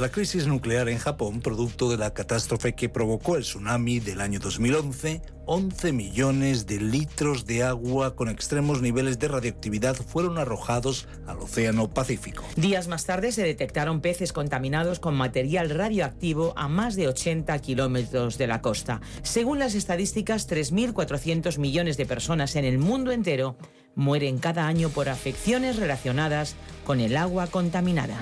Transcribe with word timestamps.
La 0.00 0.10
crisis 0.10 0.46
nuclear 0.46 0.88
en 0.88 0.98
Japón, 0.98 1.40
producto 1.40 1.90
de 1.90 1.96
la 1.96 2.14
catástrofe 2.14 2.74
que 2.74 2.88
provocó 2.88 3.36
el 3.36 3.42
tsunami 3.42 3.98
del 3.98 4.20
año 4.20 4.38
2011, 4.38 5.22
11 5.44 5.92
millones 5.92 6.66
de 6.66 6.78
litros 6.80 7.46
de 7.46 7.64
agua 7.64 8.14
con 8.14 8.28
extremos 8.28 8.80
niveles 8.80 9.18
de 9.18 9.26
radioactividad 9.26 9.96
fueron 9.96 10.38
arrojados 10.38 11.08
al 11.26 11.38
Océano 11.38 11.90
Pacífico. 11.90 12.44
Días 12.54 12.86
más 12.86 13.06
tarde 13.06 13.32
se 13.32 13.42
detectaron 13.42 14.00
peces 14.00 14.32
contaminados 14.32 15.00
con 15.00 15.16
material 15.16 15.70
radioactivo 15.70 16.52
a 16.56 16.68
más 16.68 16.94
de 16.94 17.08
80 17.08 17.58
kilómetros 17.58 18.38
de 18.38 18.46
la 18.46 18.62
costa. 18.62 19.00
Según 19.22 19.58
las 19.58 19.74
estadísticas, 19.74 20.48
3.400 20.48 21.58
millones 21.58 21.96
de 21.96 22.06
personas 22.06 22.54
en 22.54 22.64
el 22.64 22.78
mundo 22.78 23.10
entero 23.10 23.56
mueren 23.96 24.38
cada 24.38 24.68
año 24.68 24.90
por 24.90 25.08
afecciones 25.08 25.76
relacionadas 25.76 26.54
con 26.84 27.00
el 27.00 27.16
agua 27.16 27.48
contaminada. 27.48 28.16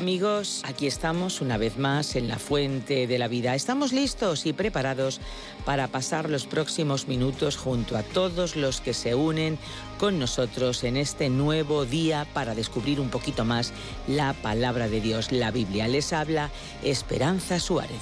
Amigos, 0.00 0.62
aquí 0.64 0.86
estamos 0.86 1.42
una 1.42 1.58
vez 1.58 1.76
más 1.76 2.16
en 2.16 2.26
la 2.26 2.38
fuente 2.38 3.06
de 3.06 3.18
la 3.18 3.28
vida. 3.28 3.54
Estamos 3.54 3.92
listos 3.92 4.46
y 4.46 4.54
preparados 4.54 5.20
para 5.66 5.88
pasar 5.88 6.30
los 6.30 6.46
próximos 6.46 7.06
minutos 7.06 7.58
junto 7.58 7.98
a 7.98 8.02
todos 8.02 8.56
los 8.56 8.80
que 8.80 8.94
se 8.94 9.14
unen 9.14 9.58
con 9.98 10.18
nosotros 10.18 10.84
en 10.84 10.96
este 10.96 11.28
nuevo 11.28 11.84
día 11.84 12.26
para 12.32 12.54
descubrir 12.54 12.98
un 12.98 13.10
poquito 13.10 13.44
más 13.44 13.74
la 14.08 14.32
palabra 14.32 14.88
de 14.88 15.02
Dios, 15.02 15.32
la 15.32 15.50
Biblia. 15.50 15.86
Les 15.86 16.14
habla 16.14 16.48
Esperanza 16.82 17.60
Suárez. 17.60 18.00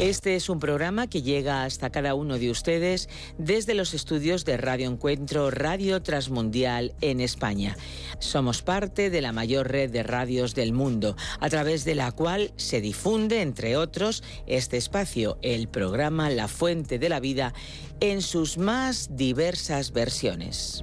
Este 0.00 0.34
es 0.34 0.48
un 0.48 0.58
programa 0.58 1.06
que 1.06 1.22
llega 1.22 1.62
hasta 1.62 1.90
cada 1.90 2.14
uno 2.14 2.36
de 2.36 2.50
ustedes 2.50 3.08
desde 3.38 3.74
los 3.74 3.94
estudios 3.94 4.44
de 4.44 4.56
Radio 4.56 4.90
Encuentro 4.90 5.52
Radio 5.52 6.02
Transmundial 6.02 6.94
en 7.00 7.20
España. 7.20 7.76
Somos 8.18 8.60
parte 8.62 9.08
de 9.08 9.20
la 9.20 9.30
mayor 9.30 9.70
red 9.70 9.90
de 9.90 10.02
radios 10.02 10.56
del 10.56 10.72
mundo, 10.72 11.14
a 11.38 11.48
través 11.48 11.84
de 11.84 11.94
la 11.94 12.10
cual 12.10 12.52
se 12.56 12.80
difunde, 12.80 13.40
entre 13.40 13.76
otros, 13.76 14.24
este 14.48 14.78
espacio, 14.78 15.38
el 15.42 15.68
programa 15.68 16.28
La 16.28 16.48
Fuente 16.48 16.98
de 16.98 17.08
la 17.08 17.20
Vida, 17.20 17.54
en 18.00 18.20
sus 18.20 18.58
más 18.58 19.16
diversas 19.16 19.92
versiones. 19.92 20.82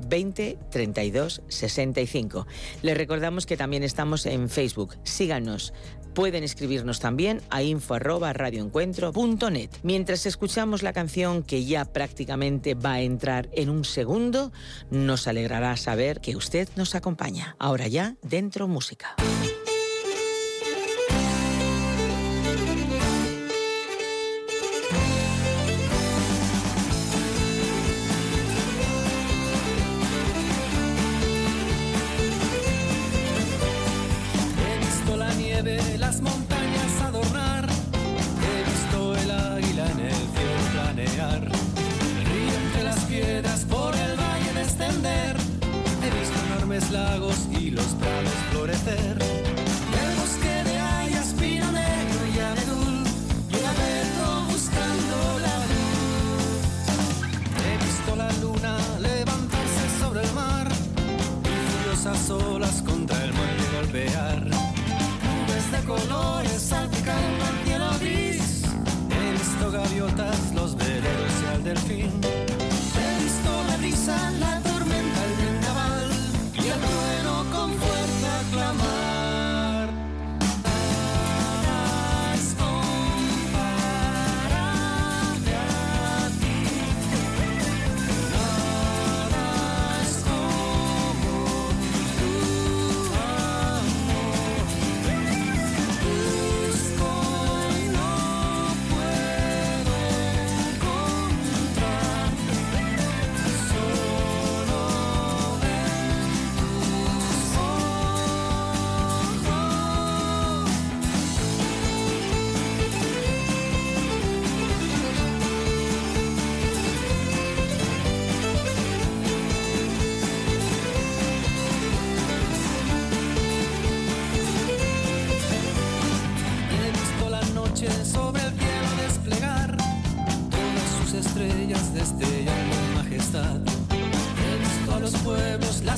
20 0.00 0.58
32 0.70 1.42
65. 1.48 2.46
Les 2.82 2.96
recordamos 2.96 3.46
que 3.46 3.56
también 3.56 3.82
estamos 3.82 4.26
en 4.26 4.48
Facebook. 4.48 4.96
Síganos. 5.02 5.72
Pueden 6.14 6.42
escribirnos 6.42 7.00
también 7.00 7.42
a 7.50 7.62
info@radioencuentro.net. 7.62 9.70
Mientras 9.82 10.26
escuchamos 10.26 10.82
la 10.82 10.92
canción 10.92 11.42
que 11.42 11.64
ya 11.64 11.84
prácticamente 11.84 12.74
va 12.74 12.94
a 12.94 13.02
entrar 13.02 13.48
en 13.52 13.70
un 13.70 13.84
segundo, 13.84 14.52
nos 14.90 15.28
alegrará 15.28 15.76
saber 15.76 16.20
que 16.20 16.34
usted 16.34 16.68
nos 16.76 16.94
acompaña. 16.94 17.56
Ahora 17.58 17.88
ya, 17.88 18.16
dentro 18.22 18.66
música. 18.66 19.16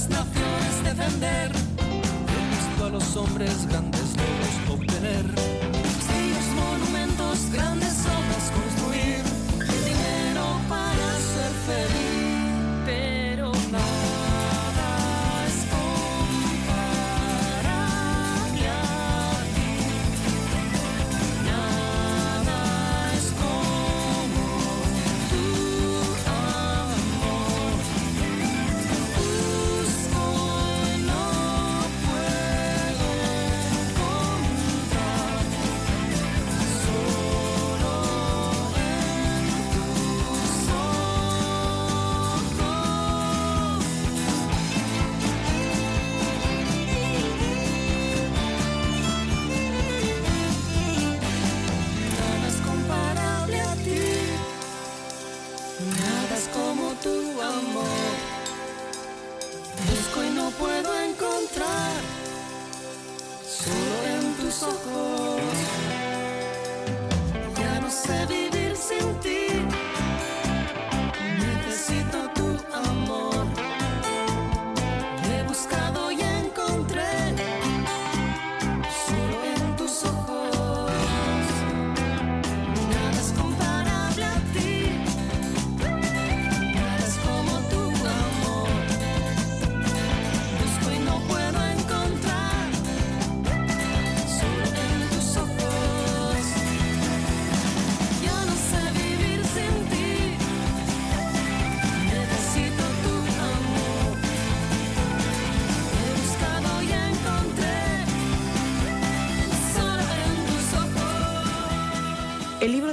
naciones 0.08 0.84
defender, 0.84 1.50
he 1.50 2.56
visto 2.56 2.86
a 2.86 2.88
los 2.90 3.16
hombres 3.16 3.66
grandes 3.68 4.16
logros 4.16 4.80
obtener, 4.80 5.24
si 6.06 6.30
los 6.34 6.46
monumentos 6.64 7.50
grandes 7.52 7.79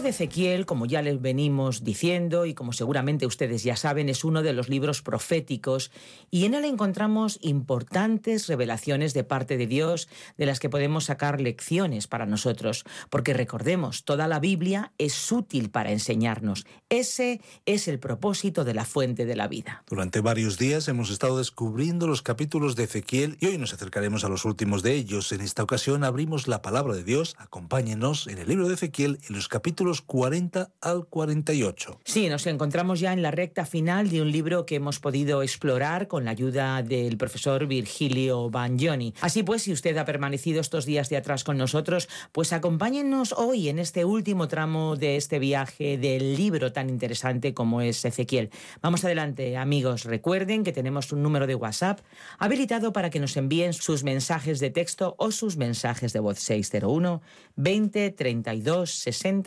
de 0.02 0.10
Ezequiel, 0.10 0.66
como 0.66 0.86
ya 0.86 1.02
les 1.02 1.22
venimos 1.22 1.84
diciendo 1.84 2.46
y 2.46 2.54
como 2.54 2.72
seguramente 2.72 3.25
ustedes 3.25 3.64
ya 3.64 3.75
saben, 3.75 4.10
es 4.10 4.24
uno 4.24 4.42
de 4.42 4.54
los 4.54 4.69
libros 4.69 5.02
proféticos 5.02 5.92
y 6.30 6.46
en 6.46 6.54
él 6.54 6.66
encontramos 6.66 7.40
importantes 7.42 8.48
revelaciones 8.48 9.14
de 9.14 9.24
parte 9.24 9.58
de 9.58 9.66
Dios 9.66 10.08
de 10.38 10.46
las 10.46 10.60
que 10.60 10.69
podemos 10.69 11.06
sacar 11.06 11.42
lecciones 11.42 12.08
para 12.08 12.25
nosotros, 12.25 12.86
porque 13.10 13.34
recordemos, 13.34 14.06
toda 14.06 14.28
la 14.28 14.40
Biblia 14.40 14.94
es 14.98 15.31
útil 15.31 15.70
para 15.70 15.92
enseñarnos. 15.92 16.66
Ese 16.90 17.42
es 17.66 17.88
el 17.88 18.00
propósito 18.00 18.63
de 18.63 18.74
la 18.74 18.86
fuente 18.86 19.25
de 19.25 19.36
la 19.36 19.48
vida. 19.48 19.84
Durante 19.90 20.22
varios 20.22 20.58
días 20.58 20.88
hemos 20.88 21.10
estado 21.10 21.40
descubriendo 21.40 22.08
los 22.08 22.22
capítulos 22.22 22.75
de 22.75 22.84
Ezequiel 22.84 23.38
y 23.42 23.48
hoy 23.48 23.58
nos 23.58 23.74
acercaremos 23.74 24.24
a 24.24 24.30
los 24.30 24.46
últimos 24.46 24.84
de 24.84 24.94
ellos. 24.94 25.31
En 25.31 25.42
esta 25.42 25.63
ocasión 25.63 26.04
abrimos 26.04 26.48
la 26.48 26.62
palabra 26.62 26.94
de 26.94 27.04
Dios. 27.04 27.36
Acompáñenos 27.40 28.28
en 28.28 28.38
el 28.38 28.48
libro 28.48 28.68
de 28.68 28.75
Ezequiel 28.75 29.20
en 29.28 29.36
los 29.36 29.50
40 29.62 30.71
al 30.81 31.06
48. 31.06 32.00
Sí, 32.04 32.30
nos 32.30 32.45
encontramos 32.48 33.00
ya 33.00 33.13
en 33.13 33.21
la 33.21 33.31
recta 33.31 33.65
final 33.65 34.09
de 34.09 34.21
un 34.21 34.31
libro 34.31 34.65
que 34.65 34.75
hemos 34.75 35.00
podido 35.00 35.44
explorar 35.44 36.07
con 36.07 36.25
la 36.25 36.31
ayuda 36.31 36.83
del 36.83 37.18
profesor 37.18 37.65
Virgilio 37.68 38.50
Bagnoni. 38.50 39.13
Así 39.21 39.44
pues, 39.44 39.63
si 39.63 39.74
usted 39.74 39.98
ha 39.98 40.06
permanecido 40.06 40.62
estos 40.62 40.86
días 40.86 41.09
de 41.09 41.18
atrás 41.18 41.44
con 41.44 41.57
nosotros, 41.57 42.07
pues 42.31 42.54
acompáñennos 42.54 43.33
hoy 43.33 43.69
en 43.69 43.80
este 43.80 44.06
último 44.06 44.48
tramo 44.48 44.95
de 44.95 45.18
este 45.18 45.39
viaje 45.39 45.98
del 45.98 46.36
libro 46.36 46.71
tan 46.71 46.89
interesante 46.89 47.53
como 47.53 47.81
es 47.81 48.03
Ezequiel. 48.06 48.50
Vamos 48.81 49.03
adelante, 49.06 49.57
amigos. 49.57 50.06
Recuerden 50.06 50.63
que 50.63 50.71
tenemos 50.71 51.12
un 51.12 51.24
número 51.24 51.48
de 51.48 51.56
WhatsApp 51.56 52.00
habilitado 52.39 52.94
para 52.94 53.10
que 53.10 53.19
nos 53.19 53.38
envíen 53.38 53.74
sus 53.74 54.03
mensajes 54.03 54.60
de 54.60 54.69
texto 54.69 55.15
o 55.18 55.31
sus 55.31 55.57
mensajes 55.57 56.13
de 56.13 56.19
voz 56.19 56.39
601 56.39 57.21
20 57.56 58.12
32 58.12 58.92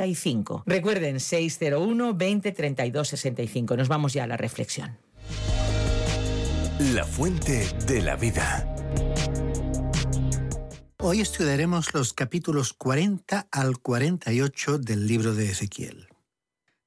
65. 0.00 0.64
Recuerden, 0.66 1.20
601 1.20 2.14
20 2.14 2.52
32 2.52 3.08
65. 3.08 3.76
Nos 3.76 3.88
vamos 3.88 4.12
ya 4.12 4.24
a 4.24 4.26
la 4.26 4.36
reflexión. 4.36 4.96
La 6.94 7.04
fuente 7.04 7.68
de 7.86 8.00
la 8.00 8.16
vida. 8.16 8.66
Hoy 10.98 11.20
estudiaremos 11.20 11.92
los 11.94 12.12
capítulos 12.12 12.72
40 12.72 13.48
al 13.50 13.78
48 13.78 14.78
del 14.78 15.06
libro 15.06 15.34
de 15.34 15.50
Ezequiel. 15.50 16.08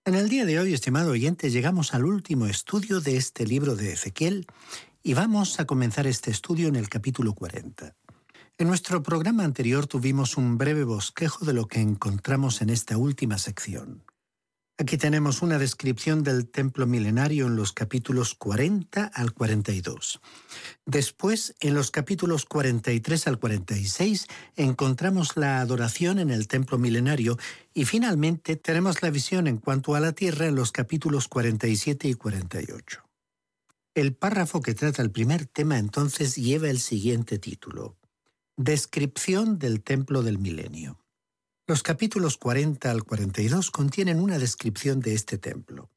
En 0.05 0.15
el 0.15 0.29
día 0.29 0.45
de 0.45 0.59
hoy, 0.59 0.73
estimado 0.73 1.11
oyente, 1.11 1.49
llegamos 1.49 1.93
al 1.93 2.05
último 2.05 2.47
estudio 2.47 2.99
de 2.99 3.15
este 3.15 3.45
libro 3.45 3.75
de 3.75 3.93
Ezequiel 3.93 4.47
y 5.01 5.13
vamos 5.13 5.59
a 5.59 5.65
comenzar 5.65 6.07
este 6.07 6.31
estudio 6.31 6.67
en 6.67 6.75
el 6.75 6.89
capítulo 6.89 7.33
40. 7.33 7.95
En 8.63 8.69
nuestro 8.69 9.03
programa 9.03 9.43
anterior 9.43 9.87
tuvimos 9.87 10.37
un 10.37 10.57
breve 10.57 10.85
bosquejo 10.85 11.43
de 11.43 11.51
lo 11.51 11.67
que 11.67 11.81
encontramos 11.81 12.61
en 12.61 12.69
esta 12.69 12.95
última 12.95 13.37
sección. 13.37 14.05
Aquí 14.77 14.97
tenemos 14.97 15.41
una 15.41 15.57
descripción 15.57 16.23
del 16.23 16.49
templo 16.49 16.87
milenario 16.87 17.47
en 17.47 17.57
los 17.57 17.73
capítulos 17.73 18.35
40 18.35 19.03
al 19.03 19.33
42. 19.33 20.21
Después, 20.85 21.55
en 21.59 21.73
los 21.73 21.91
capítulos 21.91 22.45
43 22.45 23.27
al 23.27 23.37
46, 23.37 24.27
encontramos 24.55 25.35
la 25.35 25.59
adoración 25.59 26.17
en 26.17 26.29
el 26.29 26.47
templo 26.47 26.77
milenario 26.77 27.37
y 27.73 27.83
finalmente 27.83 28.55
tenemos 28.55 29.01
la 29.01 29.09
visión 29.09 29.47
en 29.47 29.57
cuanto 29.57 29.93
a 29.93 29.99
la 29.99 30.13
tierra 30.13 30.47
en 30.47 30.55
los 30.55 30.71
capítulos 30.71 31.27
47 31.27 32.07
y 32.07 32.13
48. 32.13 33.01
El 33.93 34.15
párrafo 34.15 34.61
que 34.61 34.73
trata 34.73 35.01
el 35.01 35.11
primer 35.11 35.47
tema 35.47 35.77
entonces 35.77 36.37
lleva 36.37 36.69
el 36.69 36.79
siguiente 36.79 37.39
título. 37.39 37.97
Descripción 38.57 39.57
del 39.57 39.81
Templo 39.81 40.21
del 40.21 40.37
Milenio. 40.37 40.99
Los 41.65 41.81
capítulos 41.81 42.37
40 42.37 42.91
al 42.91 43.03
42 43.03 43.71
contienen 43.71 44.19
una 44.19 44.37
descripción 44.37 44.99
de 44.99 45.15
este 45.15 45.39
templo. 45.39 45.89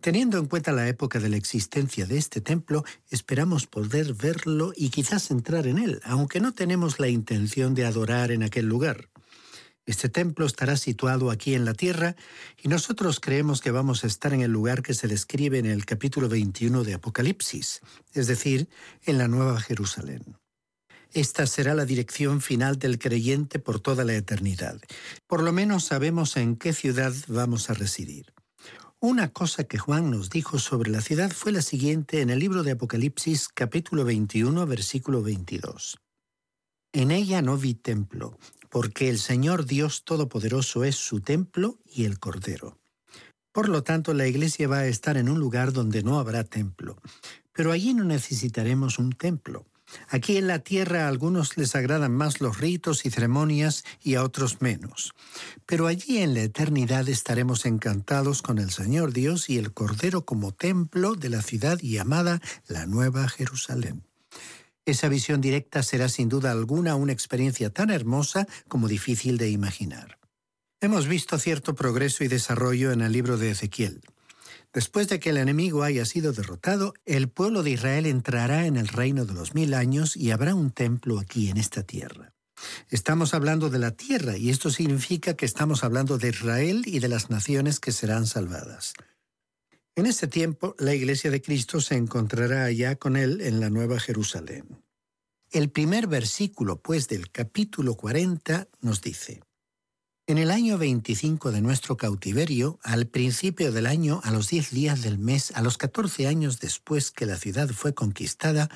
Teniendo 0.00 0.36
en 0.38 0.46
cuenta 0.46 0.72
la 0.72 0.88
época 0.88 1.20
de 1.20 1.28
la 1.28 1.36
existencia 1.36 2.04
de 2.04 2.18
este 2.18 2.40
templo, 2.40 2.84
esperamos 3.08 3.68
poder 3.68 4.14
verlo 4.14 4.72
y 4.74 4.90
quizás 4.90 5.30
entrar 5.30 5.68
en 5.68 5.78
él, 5.78 6.00
aunque 6.02 6.40
no 6.40 6.52
tenemos 6.52 6.98
la 6.98 7.06
intención 7.06 7.72
de 7.72 7.86
adorar 7.86 8.32
en 8.32 8.42
aquel 8.42 8.66
lugar. 8.66 9.08
Este 9.86 10.08
templo 10.08 10.44
estará 10.44 10.76
situado 10.76 11.30
aquí 11.30 11.54
en 11.54 11.64
la 11.64 11.74
tierra 11.74 12.16
y 12.60 12.66
nosotros 12.66 13.20
creemos 13.20 13.60
que 13.60 13.70
vamos 13.70 14.02
a 14.02 14.08
estar 14.08 14.34
en 14.34 14.40
el 14.40 14.50
lugar 14.50 14.82
que 14.82 14.94
se 14.94 15.06
describe 15.06 15.60
en 15.60 15.66
el 15.66 15.86
capítulo 15.86 16.28
21 16.28 16.82
de 16.82 16.94
Apocalipsis, 16.94 17.80
es 18.12 18.26
decir, 18.26 18.68
en 19.04 19.18
la 19.18 19.28
Nueva 19.28 19.60
Jerusalén. 19.60 20.41
Esta 21.14 21.46
será 21.46 21.74
la 21.74 21.84
dirección 21.84 22.40
final 22.40 22.78
del 22.78 22.98
creyente 22.98 23.58
por 23.58 23.80
toda 23.80 24.04
la 24.04 24.14
eternidad. 24.14 24.80
Por 25.26 25.42
lo 25.42 25.52
menos 25.52 25.84
sabemos 25.84 26.36
en 26.38 26.56
qué 26.56 26.72
ciudad 26.72 27.12
vamos 27.28 27.68
a 27.68 27.74
residir. 27.74 28.32
Una 28.98 29.30
cosa 29.30 29.64
que 29.64 29.78
Juan 29.78 30.10
nos 30.10 30.30
dijo 30.30 30.58
sobre 30.58 30.90
la 30.90 31.02
ciudad 31.02 31.30
fue 31.30 31.52
la 31.52 31.60
siguiente 31.60 32.22
en 32.22 32.30
el 32.30 32.38
libro 32.38 32.62
de 32.62 32.70
Apocalipsis 32.70 33.48
capítulo 33.48 34.04
21 34.04 34.64
versículo 34.66 35.22
22. 35.22 35.98
En 36.94 37.10
ella 37.10 37.42
no 37.42 37.58
vi 37.58 37.74
templo, 37.74 38.38
porque 38.70 39.10
el 39.10 39.18
Señor 39.18 39.66
Dios 39.66 40.04
Todopoderoso 40.04 40.84
es 40.84 40.96
su 40.96 41.20
templo 41.20 41.78
y 41.84 42.04
el 42.04 42.20
Cordero. 42.20 42.78
Por 43.52 43.68
lo 43.68 43.82
tanto, 43.82 44.14
la 44.14 44.26
iglesia 44.26 44.66
va 44.66 44.78
a 44.78 44.86
estar 44.86 45.18
en 45.18 45.28
un 45.28 45.38
lugar 45.38 45.74
donde 45.74 46.02
no 46.02 46.18
habrá 46.18 46.44
templo. 46.44 46.96
Pero 47.52 47.70
allí 47.70 47.92
no 47.92 48.04
necesitaremos 48.04 48.98
un 48.98 49.12
templo. 49.12 49.66
Aquí 50.08 50.36
en 50.36 50.46
la 50.46 50.60
tierra 50.60 51.04
a 51.04 51.08
algunos 51.08 51.56
les 51.56 51.74
agradan 51.74 52.12
más 52.12 52.40
los 52.40 52.58
ritos 52.58 53.04
y 53.06 53.10
ceremonias 53.10 53.84
y 54.02 54.14
a 54.14 54.24
otros 54.24 54.60
menos. 54.60 55.12
Pero 55.66 55.86
allí 55.86 56.18
en 56.18 56.34
la 56.34 56.42
eternidad 56.42 57.08
estaremos 57.08 57.66
encantados 57.66 58.42
con 58.42 58.58
el 58.58 58.70
Señor 58.70 59.12
Dios 59.12 59.48
y 59.48 59.58
el 59.58 59.72
Cordero 59.72 60.24
como 60.24 60.52
templo 60.52 61.14
de 61.14 61.28
la 61.28 61.42
ciudad 61.42 61.78
llamada 61.80 62.40
la 62.66 62.86
Nueva 62.86 63.28
Jerusalén. 63.28 64.04
Esa 64.84 65.08
visión 65.08 65.40
directa 65.40 65.82
será 65.82 66.08
sin 66.08 66.28
duda 66.28 66.50
alguna 66.50 66.96
una 66.96 67.12
experiencia 67.12 67.70
tan 67.70 67.90
hermosa 67.90 68.46
como 68.68 68.88
difícil 68.88 69.38
de 69.38 69.48
imaginar. 69.48 70.18
Hemos 70.80 71.06
visto 71.06 71.38
cierto 71.38 71.76
progreso 71.76 72.24
y 72.24 72.28
desarrollo 72.28 72.90
en 72.90 73.02
el 73.02 73.12
libro 73.12 73.36
de 73.36 73.52
Ezequiel. 73.52 74.00
Después 74.72 75.08
de 75.08 75.20
que 75.20 75.30
el 75.30 75.36
enemigo 75.36 75.82
haya 75.82 76.06
sido 76.06 76.32
derrotado, 76.32 76.94
el 77.04 77.28
pueblo 77.28 77.62
de 77.62 77.72
Israel 77.72 78.06
entrará 78.06 78.66
en 78.66 78.76
el 78.76 78.88
reino 78.88 79.26
de 79.26 79.34
los 79.34 79.54
mil 79.54 79.74
años 79.74 80.16
y 80.16 80.30
habrá 80.30 80.54
un 80.54 80.70
templo 80.70 81.18
aquí 81.18 81.50
en 81.50 81.58
esta 81.58 81.82
tierra. 81.82 82.32
Estamos 82.88 83.34
hablando 83.34 83.68
de 83.68 83.78
la 83.78 83.90
tierra 83.90 84.36
y 84.36 84.48
esto 84.48 84.70
significa 84.70 85.34
que 85.34 85.44
estamos 85.44 85.84
hablando 85.84 86.16
de 86.16 86.30
Israel 86.30 86.82
y 86.86 87.00
de 87.00 87.08
las 87.08 87.28
naciones 87.28 87.80
que 87.80 87.92
serán 87.92 88.26
salvadas. 88.26 88.94
En 89.94 90.06
ese 90.06 90.26
tiempo, 90.26 90.74
la 90.78 90.94
iglesia 90.94 91.30
de 91.30 91.42
Cristo 91.42 91.80
se 91.82 91.96
encontrará 91.96 92.64
allá 92.64 92.96
con 92.96 93.16
él 93.16 93.42
en 93.42 93.60
la 93.60 93.68
Nueva 93.68 94.00
Jerusalén. 94.00 94.82
El 95.50 95.70
primer 95.70 96.06
versículo, 96.06 96.80
pues, 96.80 97.08
del 97.08 97.30
capítulo 97.30 97.94
40 97.94 98.68
nos 98.80 99.02
dice, 99.02 99.42
en 100.32 100.38
el 100.38 100.50
año 100.50 100.78
25 100.78 101.52
de 101.52 101.60
nuestro 101.60 101.98
cautiverio, 101.98 102.78
al 102.82 103.06
principio 103.06 103.70
del 103.70 103.86
año, 103.86 104.22
a 104.24 104.30
los 104.30 104.48
10 104.48 104.70
días 104.70 105.02
del 105.02 105.18
mes, 105.18 105.52
a 105.54 105.60
los 105.60 105.76
14 105.76 106.26
años 106.26 106.58
después 106.58 107.10
que 107.10 107.26
la 107.26 107.36
ciudad 107.36 107.68
fue 107.68 107.92
conquistada, 107.92 108.70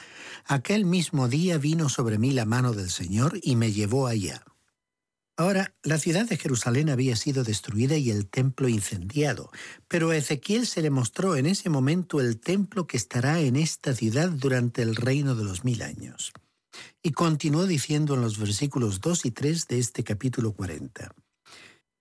aquel 0.44 0.84
mismo 0.84 1.28
día 1.28 1.56
vino 1.56 1.88
sobre 1.88 2.18
mí 2.18 2.32
la 2.32 2.44
mano 2.44 2.74
del 2.74 2.90
Señor 2.90 3.40
y 3.42 3.56
me 3.56 3.72
llevó 3.72 4.06
allá. 4.06 4.44
Ahora, 5.38 5.74
la 5.82 5.96
ciudad 5.96 6.28
de 6.28 6.36
Jerusalén 6.36 6.90
había 6.90 7.16
sido 7.16 7.42
destruida 7.42 7.96
y 7.96 8.10
el 8.10 8.28
templo 8.28 8.68
incendiado, 8.68 9.50
pero 9.88 10.10
a 10.10 10.16
Ezequiel 10.18 10.66
se 10.66 10.82
le 10.82 10.90
mostró 10.90 11.36
en 11.36 11.46
ese 11.46 11.70
momento 11.70 12.20
el 12.20 12.38
templo 12.38 12.86
que 12.86 12.98
estará 12.98 13.40
en 13.40 13.56
esta 13.56 13.94
ciudad 13.94 14.28
durante 14.28 14.82
el 14.82 14.94
reino 14.94 15.34
de 15.34 15.44
los 15.44 15.64
mil 15.64 15.80
años. 15.80 16.34
Y 17.02 17.12
continuó 17.12 17.64
diciendo 17.64 18.12
en 18.12 18.20
los 18.20 18.38
versículos 18.38 19.00
2 19.00 19.24
y 19.24 19.30
3 19.30 19.68
de 19.68 19.78
este 19.78 20.04
capítulo 20.04 20.52
40. 20.52 21.14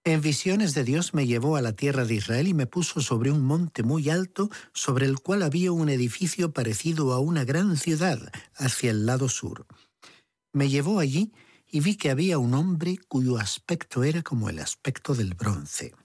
En 0.08 0.22
visiones 0.22 0.76
de 0.76 0.84
Dios 0.84 1.16
me 1.16 1.26
llevó 1.26 1.56
a 1.56 1.64
la 1.64 1.74
tierra 1.74 2.06
de 2.06 2.14
Israel 2.14 2.48
y 2.48 2.54
me 2.54 2.68
puso 2.68 3.02
sobre 3.02 3.32
un 3.32 3.44
monte 3.44 3.82
muy 3.82 4.12
alto, 4.12 4.52
sobre 4.72 5.08
el 5.08 5.18
cual 5.18 5.42
había 5.42 5.72
un 5.72 5.90
edificio 5.90 6.54
parecido 6.54 7.12
a 7.12 7.20
una 7.20 7.44
gran 7.44 7.76
ciudad, 7.76 8.32
hacia 8.56 8.92
el 8.92 9.08
lado 9.08 9.30
sur. 9.30 9.66
Me 10.54 10.70
llevó 10.70 11.00
allí 11.00 11.34
y 11.72 11.80
vi 11.80 11.96
que 11.96 12.12
había 12.12 12.38
un 12.38 12.54
hombre 12.54 13.00
cuyo 13.08 13.40
aspecto 13.40 14.04
era 14.04 14.22
como 14.22 14.48
el 14.48 14.60
aspecto 14.60 15.16
del 15.16 15.34
bronce. 15.34 15.96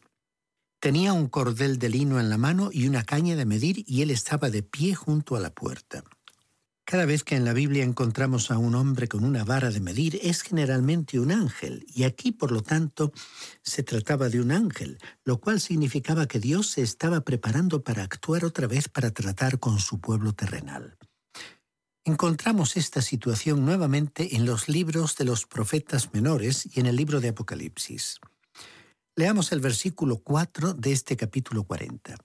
Tenía 0.80 1.12
un 1.12 1.28
cordel 1.28 1.78
de 1.78 1.90
lino 1.90 2.18
en 2.18 2.30
la 2.30 2.38
mano 2.38 2.70
y 2.72 2.88
una 2.88 3.04
caña 3.04 3.36
de 3.36 3.44
medir 3.44 3.84
y 3.86 4.00
él 4.00 4.10
estaba 4.10 4.48
de 4.48 4.62
pie 4.62 4.94
junto 4.94 5.36
a 5.36 5.40
la 5.40 5.50
puerta. 5.50 6.02
Cada 6.90 7.06
vez 7.06 7.22
que 7.22 7.36
en 7.36 7.44
la 7.44 7.52
Biblia 7.52 7.84
encontramos 7.84 8.50
a 8.50 8.58
un 8.58 8.74
hombre 8.74 9.06
con 9.06 9.22
una 9.22 9.44
vara 9.44 9.70
de 9.70 9.78
medir, 9.78 10.18
es 10.24 10.42
generalmente 10.42 11.20
un 11.20 11.30
ángel, 11.30 11.86
y 11.86 12.02
aquí, 12.02 12.32
por 12.32 12.50
lo 12.50 12.64
tanto, 12.64 13.12
se 13.62 13.84
trataba 13.84 14.28
de 14.28 14.40
un 14.40 14.50
ángel, 14.50 14.98
lo 15.22 15.38
cual 15.38 15.60
significaba 15.60 16.26
que 16.26 16.40
Dios 16.40 16.66
se 16.66 16.82
estaba 16.82 17.20
preparando 17.20 17.84
para 17.84 18.02
actuar 18.02 18.44
otra 18.44 18.66
vez 18.66 18.88
para 18.88 19.12
tratar 19.12 19.60
con 19.60 19.78
su 19.78 20.00
pueblo 20.00 20.32
terrenal. 20.32 20.98
Encontramos 22.04 22.76
esta 22.76 23.02
situación 23.02 23.64
nuevamente 23.64 24.34
en 24.34 24.44
los 24.44 24.68
libros 24.68 25.14
de 25.14 25.26
los 25.26 25.46
profetas 25.46 26.12
menores 26.12 26.68
y 26.74 26.80
en 26.80 26.86
el 26.86 26.96
libro 26.96 27.20
de 27.20 27.28
Apocalipsis. 27.28 28.18
Leamos 29.14 29.52
el 29.52 29.60
versículo 29.60 30.16
4 30.24 30.74
de 30.74 30.90
este 30.90 31.16
capítulo 31.16 31.62
40. 31.62 32.16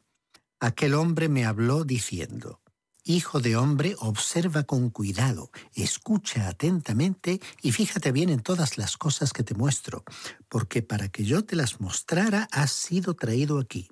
Aquel 0.60 0.96
hombre 0.96 1.30
me 1.30 1.46
habló 1.46 1.84
diciendo, 1.84 2.62
Hijo 3.08 3.40
de 3.40 3.56
hombre, 3.56 3.96
observa 4.00 4.64
con 4.64 4.90
cuidado, 4.90 5.52
escucha 5.76 6.48
atentamente 6.48 7.40
y 7.62 7.72
fíjate 7.72 8.12
bien 8.12 8.32
en 8.32 8.40
todas 8.40 8.80
las 8.80 8.98
cosas 8.98 9.32
que 9.32 9.44
te 9.44 9.54
muestro, 9.54 10.04
porque 10.50 10.82
para 10.82 11.10
que 11.10 11.24
yo 11.24 11.46
te 11.46 11.56
las 11.56 11.80
mostrara 11.80 12.48
has 12.52 12.72
sido 12.72 13.14
traído 13.14 13.60
aquí. 13.60 13.90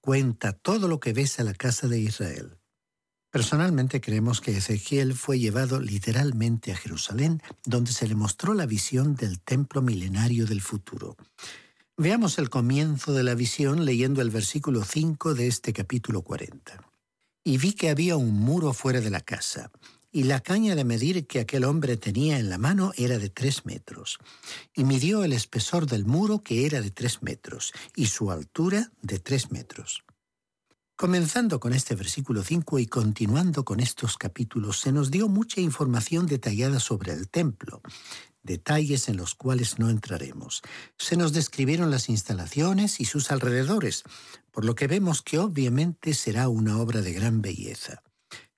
Cuenta 0.00 0.52
todo 0.52 0.88
lo 0.88 0.98
que 0.98 1.12
ves 1.12 1.38
a 1.38 1.44
la 1.44 1.54
casa 1.54 1.86
de 1.86 2.00
Israel. 2.00 2.58
Personalmente 3.30 4.00
creemos 4.00 4.40
que 4.40 4.56
Ezequiel 4.56 5.14
fue 5.14 5.38
llevado 5.38 5.78
literalmente 5.78 6.72
a 6.72 6.76
Jerusalén, 6.76 7.40
donde 7.64 7.92
se 7.92 8.08
le 8.08 8.16
mostró 8.16 8.54
la 8.54 8.66
visión 8.66 9.14
del 9.14 9.40
templo 9.40 9.80
milenario 9.80 10.44
del 10.44 10.60
futuro. 10.60 11.16
Veamos 11.96 12.36
el 12.40 12.50
comienzo 12.50 13.12
de 13.12 13.22
la 13.22 13.36
visión 13.36 13.84
leyendo 13.84 14.20
el 14.20 14.30
versículo 14.30 14.82
5 14.82 15.34
de 15.34 15.46
este 15.46 15.72
capítulo 15.72 16.22
40 16.22 16.89
y 17.44 17.58
vi 17.58 17.72
que 17.72 17.90
había 17.90 18.16
un 18.16 18.32
muro 18.32 18.72
fuera 18.72 19.00
de 19.00 19.10
la 19.10 19.20
casa, 19.20 19.70
y 20.12 20.24
la 20.24 20.40
caña 20.40 20.74
de 20.74 20.84
medir 20.84 21.26
que 21.26 21.40
aquel 21.40 21.64
hombre 21.64 21.96
tenía 21.96 22.38
en 22.38 22.50
la 22.50 22.58
mano 22.58 22.92
era 22.96 23.18
de 23.18 23.30
tres 23.30 23.64
metros, 23.64 24.18
y 24.74 24.84
midió 24.84 25.24
el 25.24 25.32
espesor 25.32 25.86
del 25.86 26.04
muro 26.04 26.42
que 26.42 26.66
era 26.66 26.80
de 26.80 26.90
tres 26.90 27.22
metros, 27.22 27.72
y 27.94 28.06
su 28.06 28.30
altura 28.30 28.90
de 29.02 29.18
tres 29.18 29.50
metros. 29.50 30.02
Comenzando 30.96 31.60
con 31.60 31.72
este 31.72 31.94
versículo 31.94 32.42
5 32.42 32.78
y 32.78 32.86
continuando 32.86 33.64
con 33.64 33.80
estos 33.80 34.18
capítulos, 34.18 34.80
se 34.80 34.92
nos 34.92 35.10
dio 35.10 35.28
mucha 35.28 35.62
información 35.62 36.26
detallada 36.26 36.78
sobre 36.78 37.12
el 37.14 37.30
templo, 37.30 37.80
detalles 38.42 39.08
en 39.08 39.16
los 39.16 39.34
cuales 39.34 39.78
no 39.78 39.90
entraremos. 39.90 40.62
Se 40.98 41.16
nos 41.16 41.32
describieron 41.32 41.90
las 41.90 42.08
instalaciones 42.08 43.00
y 43.00 43.04
sus 43.04 43.30
alrededores, 43.30 44.04
por 44.50 44.64
lo 44.64 44.74
que 44.74 44.86
vemos 44.86 45.22
que 45.22 45.38
obviamente 45.38 46.14
será 46.14 46.48
una 46.48 46.78
obra 46.78 47.02
de 47.02 47.12
gran 47.12 47.42
belleza. 47.42 48.02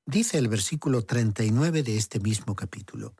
Dice 0.06 0.38
el 0.38 0.48
versículo 0.48 1.04
39 1.04 1.82
de 1.82 1.96
este 1.96 2.18
mismo 2.20 2.56
capítulo. 2.56 3.14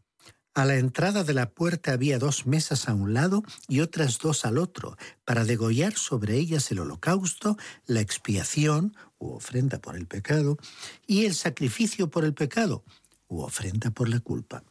A 0.55 0.67
la 0.67 0.77
entrada 0.77 1.25
de 1.25 1.33
la 1.33 1.49
puerta 1.49 1.93
había 1.93 2.19
dos 2.19 2.47
mesas 2.47 2.87
a 2.87 2.95
un 2.95 3.15
lado 3.15 3.43
y 3.69 3.81
otras 3.81 4.19
dos 4.19 4.45
al 4.45 4.59
otro, 4.59 4.99
para 5.25 5.45
degollar 5.45 5.95
sobre 5.95 6.37
ellas 6.37 6.71
el 6.71 6.81
holocausto, 6.81 7.57
la 7.87 8.01
expiación, 8.01 8.95
u 9.19 9.31
ofrenda 9.31 9.79
por 9.79 9.97
el 9.97 10.07
pecado, 10.07 10.59
y 11.07 11.25
el 11.25 11.35
sacrificio 11.35 12.11
por 12.11 12.25
el 12.25 12.35
pecado, 12.35 12.85
u 13.29 13.41
ofrenda 13.41 13.91
por 13.93 14.11
la 14.11 14.21
culpa. 14.21 14.63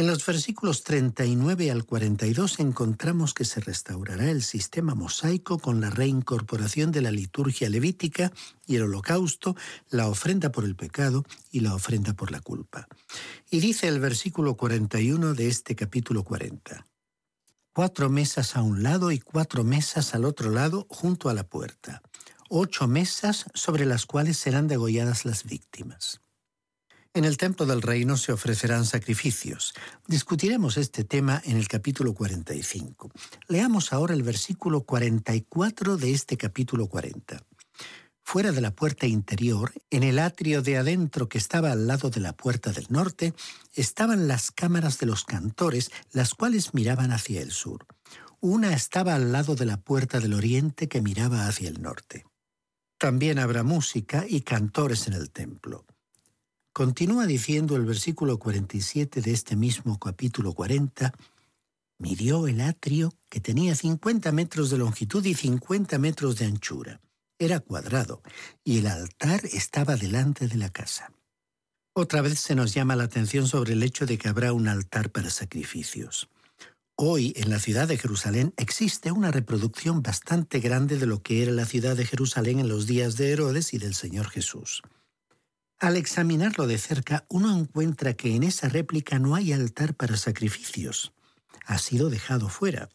En 0.00 0.06
los 0.06 0.24
versículos 0.24 0.82
39 0.82 1.70
al 1.70 1.84
42 1.84 2.60
encontramos 2.60 3.34
que 3.34 3.44
se 3.44 3.60
restaurará 3.60 4.30
el 4.30 4.42
sistema 4.42 4.94
mosaico 4.94 5.58
con 5.58 5.82
la 5.82 5.90
reincorporación 5.90 6.90
de 6.90 7.02
la 7.02 7.10
liturgia 7.10 7.68
levítica 7.68 8.32
y 8.66 8.76
el 8.76 8.84
holocausto, 8.84 9.56
la 9.90 10.08
ofrenda 10.08 10.50
por 10.52 10.64
el 10.64 10.74
pecado 10.74 11.26
y 11.50 11.60
la 11.60 11.74
ofrenda 11.74 12.14
por 12.14 12.30
la 12.32 12.40
culpa. 12.40 12.88
Y 13.50 13.60
dice 13.60 13.88
el 13.88 14.00
versículo 14.00 14.56
41 14.56 15.34
de 15.34 15.48
este 15.48 15.76
capítulo 15.76 16.24
40. 16.24 16.86
Cuatro 17.74 18.08
mesas 18.08 18.56
a 18.56 18.62
un 18.62 18.82
lado 18.82 19.12
y 19.12 19.20
cuatro 19.20 19.64
mesas 19.64 20.14
al 20.14 20.24
otro 20.24 20.48
lado 20.48 20.86
junto 20.88 21.28
a 21.28 21.34
la 21.34 21.44
puerta. 21.44 22.00
Ocho 22.48 22.88
mesas 22.88 23.44
sobre 23.52 23.84
las 23.84 24.06
cuales 24.06 24.38
serán 24.38 24.66
degolladas 24.66 25.26
las 25.26 25.44
víctimas. 25.44 26.22
En 27.12 27.24
el 27.24 27.38
templo 27.38 27.66
del 27.66 27.82
reino 27.82 28.16
se 28.16 28.30
ofrecerán 28.30 28.86
sacrificios. 28.86 29.74
Discutiremos 30.06 30.76
este 30.76 31.02
tema 31.02 31.42
en 31.44 31.56
el 31.56 31.66
capítulo 31.66 32.14
45. 32.14 33.10
Leamos 33.48 33.92
ahora 33.92 34.14
el 34.14 34.22
versículo 34.22 34.82
44 34.82 35.96
de 35.96 36.12
este 36.12 36.36
capítulo 36.36 36.86
40. 36.86 37.42
Fuera 38.22 38.52
de 38.52 38.60
la 38.60 38.76
puerta 38.76 39.08
interior, 39.08 39.72
en 39.90 40.04
el 40.04 40.20
atrio 40.20 40.62
de 40.62 40.78
adentro 40.78 41.28
que 41.28 41.38
estaba 41.38 41.72
al 41.72 41.88
lado 41.88 42.10
de 42.10 42.20
la 42.20 42.32
puerta 42.32 42.70
del 42.70 42.86
norte, 42.90 43.34
estaban 43.74 44.28
las 44.28 44.52
cámaras 44.52 45.00
de 45.00 45.06
los 45.06 45.24
cantores, 45.24 45.90
las 46.12 46.34
cuales 46.34 46.74
miraban 46.74 47.10
hacia 47.10 47.42
el 47.42 47.50
sur. 47.50 47.86
Una 48.38 48.72
estaba 48.72 49.16
al 49.16 49.32
lado 49.32 49.56
de 49.56 49.66
la 49.66 49.78
puerta 49.78 50.20
del 50.20 50.32
oriente 50.32 50.86
que 50.86 51.02
miraba 51.02 51.48
hacia 51.48 51.70
el 51.70 51.82
norte. 51.82 52.24
También 52.98 53.40
habrá 53.40 53.64
música 53.64 54.26
y 54.28 54.42
cantores 54.42 55.08
en 55.08 55.14
el 55.14 55.32
templo. 55.32 55.86
Continúa 56.72 57.26
diciendo 57.26 57.74
el 57.74 57.84
versículo 57.84 58.38
47 58.38 59.20
de 59.22 59.32
este 59.32 59.56
mismo 59.56 59.98
capítulo 59.98 60.54
40, 60.54 61.12
midió 61.98 62.46
el 62.46 62.60
atrio 62.60 63.12
que 63.28 63.40
tenía 63.40 63.74
50 63.74 64.30
metros 64.30 64.70
de 64.70 64.78
longitud 64.78 65.24
y 65.24 65.34
50 65.34 65.98
metros 65.98 66.38
de 66.38 66.46
anchura. 66.46 67.00
Era 67.40 67.58
cuadrado 67.58 68.22
y 68.62 68.78
el 68.78 68.86
altar 68.86 69.40
estaba 69.46 69.96
delante 69.96 70.46
de 70.46 70.56
la 70.56 70.70
casa. 70.70 71.12
Otra 71.92 72.22
vez 72.22 72.38
se 72.38 72.54
nos 72.54 72.72
llama 72.72 72.94
la 72.94 73.04
atención 73.04 73.48
sobre 73.48 73.72
el 73.72 73.82
hecho 73.82 74.06
de 74.06 74.16
que 74.16 74.28
habrá 74.28 74.52
un 74.52 74.68
altar 74.68 75.10
para 75.10 75.28
sacrificios. 75.28 76.28
Hoy 76.94 77.32
en 77.36 77.50
la 77.50 77.58
ciudad 77.58 77.88
de 77.88 77.98
Jerusalén 77.98 78.54
existe 78.56 79.10
una 79.10 79.32
reproducción 79.32 80.02
bastante 80.02 80.60
grande 80.60 80.98
de 80.98 81.06
lo 81.06 81.20
que 81.20 81.42
era 81.42 81.50
la 81.50 81.66
ciudad 81.66 81.96
de 81.96 82.06
Jerusalén 82.06 82.60
en 82.60 82.68
los 82.68 82.86
días 82.86 83.16
de 83.16 83.32
Herodes 83.32 83.74
y 83.74 83.78
del 83.78 83.94
Señor 83.94 84.28
Jesús. 84.28 84.82
Al 85.80 85.96
examinarlo 85.96 86.66
de 86.66 86.76
cerca, 86.76 87.24
uno 87.30 87.58
encuentra 87.58 88.12
que 88.12 88.34
en 88.36 88.42
esa 88.42 88.68
réplica 88.68 89.18
no 89.18 89.34
hay 89.34 89.54
altar 89.54 89.94
para 89.94 90.18
sacrificios. 90.18 91.14
Ha 91.64 91.78
sido 91.78 92.10
dejado 92.10 92.50
fuera. 92.50 92.90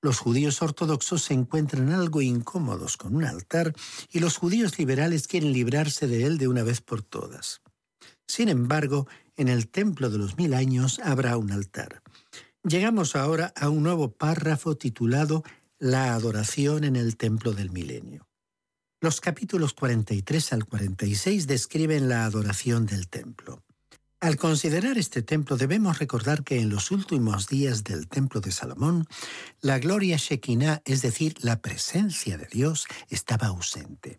Los 0.00 0.20
judíos 0.20 0.62
ortodoxos 0.62 1.22
se 1.22 1.34
encuentran 1.34 1.92
algo 1.92 2.22
incómodos 2.22 2.96
con 2.96 3.14
un 3.14 3.24
altar 3.24 3.74
y 4.10 4.20
los 4.20 4.38
judíos 4.38 4.78
liberales 4.78 5.28
quieren 5.28 5.52
librarse 5.52 6.06
de 6.06 6.24
él 6.24 6.38
de 6.38 6.48
una 6.48 6.62
vez 6.62 6.80
por 6.80 7.02
todas. 7.02 7.60
Sin 8.26 8.48
embargo, 8.48 9.06
en 9.36 9.48
el 9.48 9.68
templo 9.68 10.08
de 10.08 10.16
los 10.16 10.38
mil 10.38 10.54
años 10.54 11.00
habrá 11.04 11.36
un 11.36 11.52
altar. 11.52 12.02
Llegamos 12.62 13.16
ahora 13.16 13.52
a 13.54 13.68
un 13.68 13.82
nuevo 13.82 14.12
párrafo 14.12 14.78
titulado 14.78 15.42
La 15.78 16.14
adoración 16.14 16.84
en 16.84 16.96
el 16.96 17.18
templo 17.18 17.52
del 17.52 17.70
milenio. 17.70 18.26
Los 19.04 19.20
capítulos 19.20 19.74
43 19.74 20.54
al 20.54 20.64
46 20.64 21.46
describen 21.46 22.08
la 22.08 22.24
adoración 22.24 22.86
del 22.86 23.06
templo. 23.08 23.62
Al 24.18 24.38
considerar 24.38 24.96
este 24.96 25.20
templo 25.20 25.58
debemos 25.58 25.98
recordar 25.98 26.42
que 26.42 26.58
en 26.58 26.70
los 26.70 26.90
últimos 26.90 27.46
días 27.46 27.84
del 27.84 28.08
templo 28.08 28.40
de 28.40 28.50
Salomón, 28.50 29.06
la 29.60 29.78
gloria 29.78 30.16
Shekinah, 30.16 30.80
es 30.86 31.02
decir, 31.02 31.34
la 31.42 31.60
presencia 31.60 32.38
de 32.38 32.46
Dios, 32.50 32.86
estaba 33.10 33.48
ausente. 33.48 34.18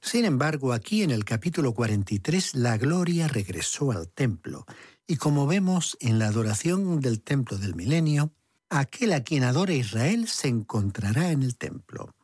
Sin 0.00 0.24
embargo, 0.24 0.72
aquí 0.72 1.02
en 1.02 1.10
el 1.10 1.26
capítulo 1.26 1.74
43 1.74 2.54
la 2.54 2.78
gloria 2.78 3.28
regresó 3.28 3.92
al 3.92 4.08
templo, 4.08 4.64
y 5.06 5.16
como 5.16 5.46
vemos 5.46 5.98
en 6.00 6.18
la 6.18 6.28
adoración 6.28 7.00
del 7.00 7.20
templo 7.20 7.58
del 7.58 7.74
milenio, 7.74 8.32
aquel 8.70 9.12
a 9.12 9.24
quien 9.24 9.44
adora 9.44 9.74
Israel 9.74 10.26
se 10.26 10.48
encontrará 10.48 11.32
en 11.32 11.42
el 11.42 11.58
templo 11.58 12.14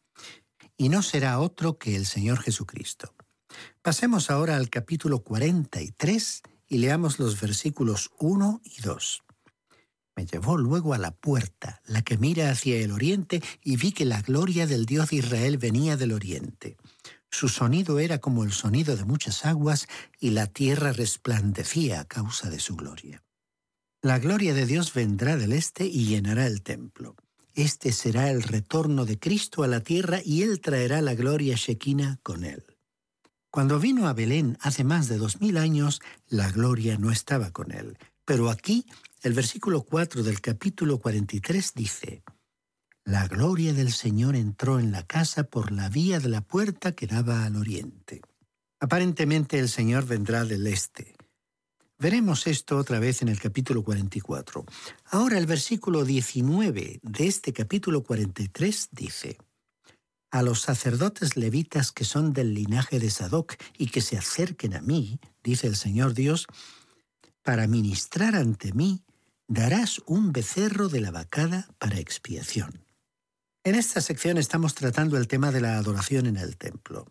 y 0.79 0.89
no 0.89 1.03
será 1.03 1.41
otro 1.41 1.77
que 1.77 1.97
el 1.97 2.07
Señor 2.07 2.41
Jesucristo. 2.41 3.15
Pasemos 3.83 4.31
ahora 4.31 4.57
al 4.57 4.71
capítulo 4.71 5.19
43 5.23 6.43
y 6.69 6.79
leamos 6.79 7.19
los 7.19 7.39
versículos 7.41 8.11
1 8.19 8.63
y 8.65 8.81
2. 8.81 9.25
Me 10.17 10.27
llevó 10.27 10.57
luego 10.57 10.95
a 10.95 10.99
la 10.99 11.11
puerta, 11.11 11.81
la 11.85 12.03
que 12.03 12.17
mira 12.17 12.51
hacia 12.51 12.77
el 12.79 12.93
oriente, 12.93 13.43
y 13.63 13.77
vi 13.77 13.93
que 13.93 14.05
la 14.05 14.23
gloria 14.23 14.67
del 14.67 14.87
Dios 14.87 15.11
de 15.11 15.17
Israel 15.17 15.59
venía 15.59 15.97
del 15.97 16.13
oriente. 16.13 16.77
Su 17.31 17.49
sonido 17.49 17.99
era 17.99 18.19
como 18.19 18.45
el 18.45 18.53
sonido 18.53 18.97
de 18.97 19.05
muchas 19.05 19.45
aguas, 19.45 19.87
y 20.19 20.31
la 20.31 20.47
tierra 20.47 20.93
resplandecía 20.93 22.01
a 22.01 22.05
causa 22.05 22.51
de 22.51 22.59
su 22.59 22.77
gloria. 22.77 23.23
La 24.01 24.19
gloria 24.19 24.55
de 24.55 24.67
Dios 24.67 24.93
vendrá 24.93 25.37
del 25.37 25.53
este 25.53 25.87
y 25.87 26.07
llenará 26.07 26.47
el 26.47 26.63
templo. 26.63 27.17
Este 27.59 27.91
será 27.91 28.31
el 28.31 28.45
retorno 28.45 29.05
de 29.05 29.19
Cristo 29.19 29.65
a 29.65 29.67
la 29.67 29.81
tierra 29.81 30.21
y 30.25 30.43
Él 30.43 30.61
traerá 30.61 31.03
la 31.03 31.17
gloria 31.17 31.57
Shekinah 31.57 32.21
con 32.23 32.45
Él. 32.45 32.63
Cuando 33.51 33.81
vino 33.81 34.07
a 34.07 34.13
Belén 34.13 34.57
hace 34.61 34.85
más 34.85 35.09
de 35.09 35.17
dos 35.17 35.41
mil 35.41 35.57
años, 35.57 36.01
la 36.29 36.53
gloria 36.53 36.99
no 36.99 37.11
estaba 37.11 37.51
con 37.51 37.73
Él. 37.73 37.99
Pero 38.25 38.49
aquí, 38.49 38.87
el 39.23 39.33
versículo 39.33 39.83
4 39.83 40.23
del 40.23 40.41
capítulo 40.41 41.01
43 41.01 41.73
dice, 41.75 42.23
La 43.05 43.27
gloria 43.27 43.73
del 43.73 43.91
Señor 43.91 44.37
entró 44.37 44.79
en 44.79 44.93
la 44.93 45.05
casa 45.05 45.43
por 45.43 45.73
la 45.73 45.89
vía 45.89 46.21
de 46.21 46.29
la 46.29 46.43
puerta 46.43 46.93
que 46.93 47.09
daba 47.09 47.45
al 47.45 47.57
oriente. 47.57 48.23
Aparentemente 48.79 49.59
el 49.59 49.69
Señor 49.69 50.07
vendrá 50.07 50.45
del 50.45 50.65
este. 50.69 51.17
Veremos 52.01 52.47
esto 52.47 52.77
otra 52.77 53.01
vez 53.01 53.23
en 53.23 53.29
el 53.29 53.41
capítulo 53.41 53.83
44. 53.83 54.65
Ahora 55.07 55.37
el 55.37 55.47
versículo 55.47 56.05
19 56.05 57.01
de 57.03 57.27
este 57.27 57.53
capítulo 57.53 58.05
43 58.05 58.91
dice, 58.93 59.37
A 60.31 60.43
los 60.43 60.61
sacerdotes 60.61 61.37
levitas 61.37 61.91
que 61.91 62.05
son 62.05 62.33
del 62.33 62.55
linaje 62.55 63.01
de 63.01 63.11
Sadoc 63.11 63.55
y 63.77 63.89
que 63.89 64.01
se 64.01 64.17
acerquen 64.17 64.75
a 64.75 64.81
mí, 64.81 65.19
dice 65.43 65.67
el 65.67 65.75
Señor 65.75 66.15
Dios, 66.15 66.47
para 67.43 67.67
ministrar 67.67 68.37
ante 68.37 68.73
mí, 68.73 69.03
darás 69.49 70.01
un 70.07 70.31
becerro 70.31 70.89
de 70.89 71.01
la 71.01 71.11
vacada 71.11 71.69
para 71.79 71.99
expiación. 71.99 72.85
En 73.65 73.75
esta 73.75 74.01
sección 74.01 74.39
estamos 74.39 74.77
tratando 74.77 75.17
el 75.17 75.27
tema 75.27 75.51
de 75.51 75.63
la 75.63 75.77
adoración 75.77 76.27
en 76.27 76.37
el 76.37 76.59
templo. 76.59 77.07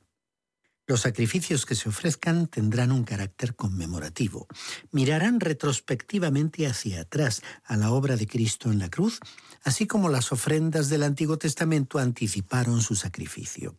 Los 0.90 1.02
sacrificios 1.02 1.66
que 1.66 1.76
se 1.76 1.90
ofrezcan 1.90 2.48
tendrán 2.48 2.94
un 2.94 3.04
carácter 3.04 3.56
conmemorativo. 3.56 4.48
Mirarán 4.92 5.42
retrospectivamente 5.42 6.66
hacia 6.66 7.02
atrás 7.02 7.42
a 7.66 7.76
la 7.76 7.92
obra 7.92 8.16
de 8.16 8.26
Cristo 8.26 8.72
en 8.72 8.80
la 8.80 8.90
cruz, 8.90 9.20
así 9.64 9.86
como 9.86 10.08
las 10.08 10.32
ofrendas 10.32 10.88
del 10.88 11.04
Antiguo 11.04 11.38
Testamento 11.38 12.00
anticiparon 12.00 12.82
su 12.82 12.96
sacrificio. 12.96 13.76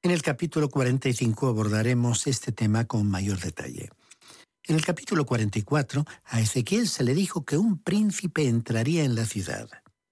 En 0.00 0.12
el 0.12 0.22
capítulo 0.22 0.68
45 0.68 1.48
abordaremos 1.48 2.28
este 2.28 2.52
tema 2.52 2.84
con 2.84 3.10
mayor 3.10 3.40
detalle. 3.40 3.90
En 4.68 4.76
el 4.76 4.84
capítulo 4.84 5.26
44, 5.26 6.04
a 6.24 6.40
Ezequiel 6.40 6.88
se 6.88 7.02
le 7.02 7.14
dijo 7.14 7.44
que 7.44 7.58
un 7.58 7.82
príncipe 7.82 8.46
entraría 8.46 9.02
en 9.02 9.16
la 9.16 9.26
ciudad. 9.26 9.68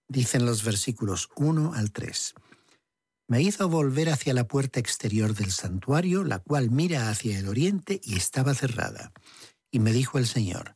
Dicen 0.08 0.44
los 0.44 0.64
versículos 0.64 1.28
1 1.36 1.72
al 1.74 1.92
3 1.92 2.34
me 3.30 3.40
hizo 3.40 3.68
volver 3.68 4.10
hacia 4.10 4.34
la 4.34 4.48
puerta 4.48 4.80
exterior 4.80 5.36
del 5.36 5.52
santuario, 5.52 6.24
la 6.24 6.40
cual 6.40 6.72
mira 6.72 7.10
hacia 7.10 7.38
el 7.38 7.46
oriente 7.46 8.00
y 8.02 8.16
estaba 8.16 8.54
cerrada. 8.54 9.12
Y 9.70 9.78
me 9.78 9.92
dijo 9.92 10.18
el 10.18 10.26
Señor, 10.26 10.74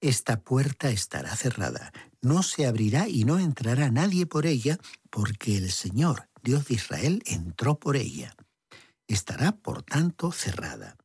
esta 0.00 0.40
puerta 0.40 0.88
estará 0.90 1.34
cerrada, 1.34 1.92
no 2.22 2.44
se 2.44 2.64
abrirá 2.64 3.08
y 3.08 3.24
no 3.24 3.40
entrará 3.40 3.90
nadie 3.90 4.24
por 4.24 4.46
ella, 4.46 4.78
porque 5.10 5.56
el 5.56 5.72
Señor, 5.72 6.28
Dios 6.44 6.68
de 6.68 6.74
Israel, 6.74 7.24
entró 7.26 7.80
por 7.80 7.96
ella. 7.96 8.36
Estará, 9.08 9.56
por 9.56 9.82
tanto, 9.82 10.30
cerrada. 10.30 10.96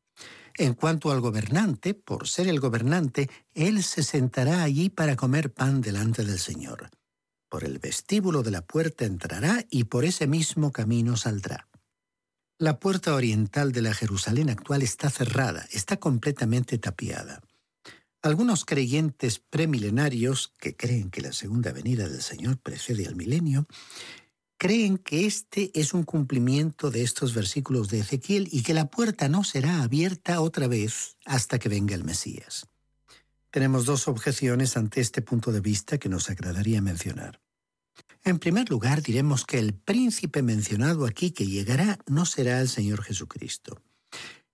En 0.56 0.74
cuanto 0.74 1.10
al 1.10 1.20
gobernante, 1.20 1.94
por 1.94 2.28
ser 2.28 2.46
el 2.46 2.60
gobernante, 2.60 3.28
él 3.54 3.82
se 3.82 4.04
sentará 4.04 4.62
allí 4.62 4.88
para 4.88 5.16
comer 5.16 5.52
pan 5.52 5.80
delante 5.80 6.24
del 6.24 6.38
Señor. 6.38 6.90
Por 7.52 7.64
el 7.64 7.78
vestíbulo 7.78 8.42
de 8.42 8.50
la 8.50 8.62
puerta 8.62 9.04
entrará 9.04 9.66
y 9.68 9.84
por 9.84 10.06
ese 10.06 10.26
mismo 10.26 10.72
camino 10.72 11.18
saldrá. 11.18 11.68
La 12.58 12.80
puerta 12.80 13.14
oriental 13.14 13.72
de 13.72 13.82
la 13.82 13.92
Jerusalén 13.92 14.48
actual 14.48 14.80
está 14.80 15.10
cerrada, 15.10 15.68
está 15.70 15.98
completamente 15.98 16.78
tapiada. 16.78 17.42
Algunos 18.22 18.64
creyentes 18.64 19.38
premilenarios, 19.38 20.54
que 20.58 20.74
creen 20.74 21.10
que 21.10 21.20
la 21.20 21.34
segunda 21.34 21.72
venida 21.72 22.08
del 22.08 22.22
Señor 22.22 22.56
precede 22.56 23.06
al 23.06 23.16
milenio, 23.16 23.66
creen 24.56 24.96
que 24.96 25.26
este 25.26 25.78
es 25.78 25.92
un 25.92 26.04
cumplimiento 26.04 26.90
de 26.90 27.02
estos 27.02 27.34
versículos 27.34 27.90
de 27.90 27.98
Ezequiel 27.98 28.48
y 28.50 28.62
que 28.62 28.72
la 28.72 28.86
puerta 28.86 29.28
no 29.28 29.44
será 29.44 29.82
abierta 29.82 30.40
otra 30.40 30.68
vez 30.68 31.18
hasta 31.26 31.58
que 31.58 31.68
venga 31.68 31.94
el 31.94 32.04
Mesías. 32.04 32.71
Tenemos 33.52 33.84
dos 33.84 34.08
objeciones 34.08 34.78
ante 34.78 35.02
este 35.02 35.20
punto 35.20 35.52
de 35.52 35.60
vista 35.60 35.98
que 35.98 36.08
nos 36.08 36.30
agradaría 36.30 36.80
mencionar. 36.80 37.38
En 38.24 38.38
primer 38.38 38.70
lugar, 38.70 39.02
diremos 39.02 39.44
que 39.44 39.58
el 39.58 39.74
príncipe 39.74 40.40
mencionado 40.40 41.04
aquí 41.04 41.32
que 41.32 41.46
llegará 41.46 41.98
no 42.06 42.24
será 42.24 42.62
el 42.62 42.68
Señor 42.70 43.02
Jesucristo. 43.02 43.78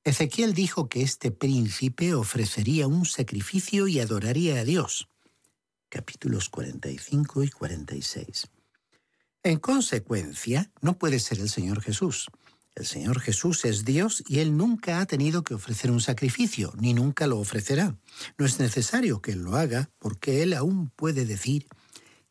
Ezequiel 0.03 0.53
dijo 0.53 0.89
que 0.89 1.03
este 1.03 1.31
príncipe 1.31 2.13
ofrecería 2.13 2.89
un 2.89 3.07
sacrificio 3.07 3.87
y 3.87 4.01
adoraría 4.01 4.59
a 4.59 4.65
Dios. 4.65 5.09
Capítulos 5.89 6.49
45 6.49 7.45
y 7.45 7.51
46. 7.51 8.49
En 9.45 9.61
consecuencia, 9.61 10.73
no 10.81 10.99
puede 10.99 11.21
ser 11.21 11.39
el 11.39 11.49
Señor 11.49 11.83
Jesús. 11.83 12.29
El 12.79 12.87
Señor 12.87 13.19
Jesús 13.19 13.65
es 13.65 13.85
Dios 13.85 14.23
y 14.29 14.39
Él 14.39 14.57
nunca 14.57 15.01
ha 15.01 15.07
tenido 15.07 15.43
que 15.43 15.53
ofrecer 15.53 15.91
un 15.91 16.01
sacrificio, 16.01 16.73
ni 16.79 16.95
nunca 16.95 17.27
lo 17.27 17.41
ofrecerá. 17.41 17.97
No 18.39 18.47
es 18.47 18.61
necesario 18.61 19.21
que 19.21 19.33
Él 19.33 19.43
lo 19.43 19.57
haga, 19.57 19.91
porque 19.99 20.45
Él 20.45 20.55
aún 20.55 20.91
puede 20.95 21.27
decir, 21.27 21.67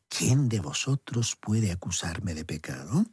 ¿quién 0.07 0.47
de 0.47 0.62
vosotros 0.62 1.36
puede 1.36 1.73
acusarme 1.73 2.33
de 2.33 2.45
pecado? 2.45 3.05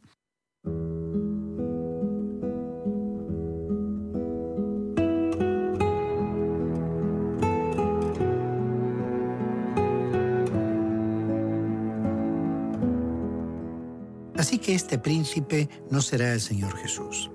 Así 14.37 14.59
que 14.59 14.75
este 14.75 14.99
príncipe 14.99 15.69
no 15.89 16.01
será 16.01 16.33
el 16.33 16.41
Señor 16.41 16.75
Jesús. 16.77 17.31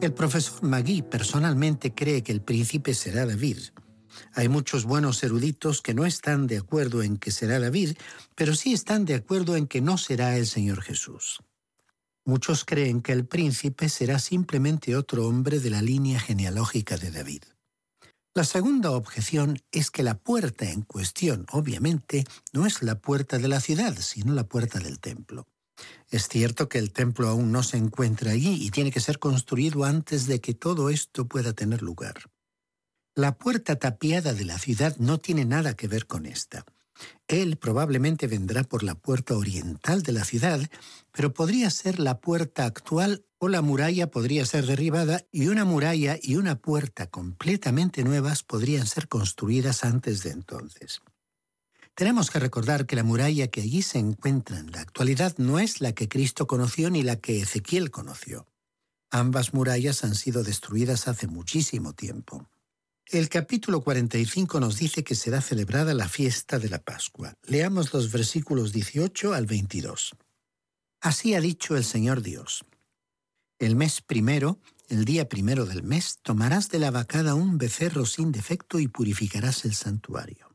El 0.00 0.14
profesor 0.14 0.62
Magui 0.62 1.02
personalmente 1.02 1.94
cree 1.94 2.22
que 2.22 2.32
el 2.32 2.40
príncipe 2.40 2.94
será 2.94 3.26
David. 3.26 3.58
Hay 4.34 4.48
muchos 4.48 4.84
buenos 4.84 5.22
eruditos 5.22 5.82
que 5.82 5.94
no 5.94 6.06
están 6.06 6.46
de 6.46 6.58
acuerdo 6.58 7.02
en 7.02 7.18
que 7.18 7.30
será 7.30 7.60
David, 7.60 7.96
pero 8.34 8.54
sí 8.54 8.72
están 8.72 9.04
de 9.04 9.14
acuerdo 9.14 9.56
en 9.56 9.66
que 9.66 9.80
no 9.80 9.98
será 9.98 10.36
el 10.36 10.46
Señor 10.46 10.82
Jesús. 10.82 11.40
Muchos 12.24 12.64
creen 12.64 13.02
que 13.02 13.12
el 13.12 13.26
príncipe 13.26 13.88
será 13.88 14.18
simplemente 14.18 14.96
otro 14.96 15.26
hombre 15.26 15.60
de 15.60 15.70
la 15.70 15.82
línea 15.82 16.18
genealógica 16.18 16.96
de 16.96 17.10
David. 17.10 17.42
La 18.34 18.44
segunda 18.44 18.92
objeción 18.92 19.58
es 19.70 19.90
que 19.90 20.02
la 20.02 20.18
puerta 20.18 20.70
en 20.70 20.82
cuestión, 20.82 21.44
obviamente, 21.52 22.24
no 22.52 22.64
es 22.64 22.82
la 22.82 22.98
puerta 22.98 23.38
de 23.38 23.48
la 23.48 23.60
ciudad, 23.60 23.94
sino 23.98 24.32
la 24.32 24.44
puerta 24.44 24.78
del 24.78 25.00
templo. 25.00 25.46
Es 26.10 26.28
cierto 26.28 26.68
que 26.68 26.78
el 26.78 26.92
templo 26.92 27.28
aún 27.28 27.52
no 27.52 27.62
se 27.62 27.76
encuentra 27.76 28.32
allí 28.32 28.64
y 28.64 28.70
tiene 28.70 28.90
que 28.90 29.00
ser 29.00 29.18
construido 29.18 29.84
antes 29.84 30.26
de 30.26 30.40
que 30.40 30.54
todo 30.54 30.90
esto 30.90 31.26
pueda 31.26 31.52
tener 31.52 31.82
lugar. 31.82 32.30
La 33.14 33.36
puerta 33.36 33.76
tapiada 33.76 34.32
de 34.32 34.44
la 34.44 34.58
ciudad 34.58 34.96
no 34.98 35.18
tiene 35.18 35.44
nada 35.44 35.74
que 35.74 35.88
ver 35.88 36.06
con 36.06 36.26
esta. 36.26 36.64
Él 37.28 37.56
probablemente 37.56 38.26
vendrá 38.26 38.64
por 38.64 38.82
la 38.82 38.94
puerta 38.94 39.36
oriental 39.36 40.02
de 40.02 40.12
la 40.12 40.24
ciudad, 40.24 40.60
pero 41.12 41.32
podría 41.32 41.70
ser 41.70 41.98
la 41.98 42.20
puerta 42.20 42.64
actual 42.64 43.24
o 43.38 43.48
la 43.48 43.62
muralla 43.62 44.10
podría 44.10 44.46
ser 44.46 44.66
derribada 44.66 45.24
y 45.32 45.48
una 45.48 45.64
muralla 45.64 46.16
y 46.20 46.36
una 46.36 46.56
puerta 46.56 47.08
completamente 47.08 48.04
nuevas 48.04 48.42
podrían 48.42 48.86
ser 48.86 49.08
construidas 49.08 49.84
antes 49.84 50.22
de 50.22 50.30
entonces. 50.30 51.00
Tenemos 51.94 52.30
que 52.30 52.38
recordar 52.38 52.86
que 52.86 52.96
la 52.96 53.02
muralla 53.02 53.48
que 53.48 53.60
allí 53.60 53.82
se 53.82 53.98
encuentra 53.98 54.58
en 54.58 54.72
la 54.72 54.80
actualidad 54.80 55.36
no 55.36 55.58
es 55.58 55.80
la 55.80 55.92
que 55.92 56.08
Cristo 56.08 56.46
conoció 56.46 56.88
ni 56.88 57.02
la 57.02 57.16
que 57.16 57.40
Ezequiel 57.40 57.90
conoció. 57.90 58.46
Ambas 59.10 59.52
murallas 59.52 60.04
han 60.04 60.14
sido 60.14 60.42
destruidas 60.42 61.06
hace 61.06 61.26
muchísimo 61.26 61.92
tiempo. 61.92 62.48
El 63.06 63.28
capítulo 63.28 63.82
45 63.82 64.58
nos 64.58 64.78
dice 64.78 65.04
que 65.04 65.14
será 65.14 65.42
celebrada 65.42 65.92
la 65.92 66.08
fiesta 66.08 66.58
de 66.58 66.70
la 66.70 66.78
Pascua. 66.78 67.34
Leamos 67.42 67.92
los 67.92 68.10
versículos 68.10 68.72
18 68.72 69.34
al 69.34 69.44
22. 69.44 70.16
Así 71.02 71.34
ha 71.34 71.40
dicho 71.42 71.76
el 71.76 71.84
Señor 71.84 72.22
Dios. 72.22 72.64
El 73.58 73.76
mes 73.76 74.00
primero, 74.00 74.60
el 74.88 75.04
día 75.04 75.28
primero 75.28 75.66
del 75.66 75.82
mes, 75.82 76.20
tomarás 76.22 76.70
de 76.70 76.78
la 76.78 76.90
vacada 76.90 77.34
un 77.34 77.58
becerro 77.58 78.06
sin 78.06 78.32
defecto 78.32 78.78
y 78.78 78.88
purificarás 78.88 79.66
el 79.66 79.74
santuario. 79.74 80.51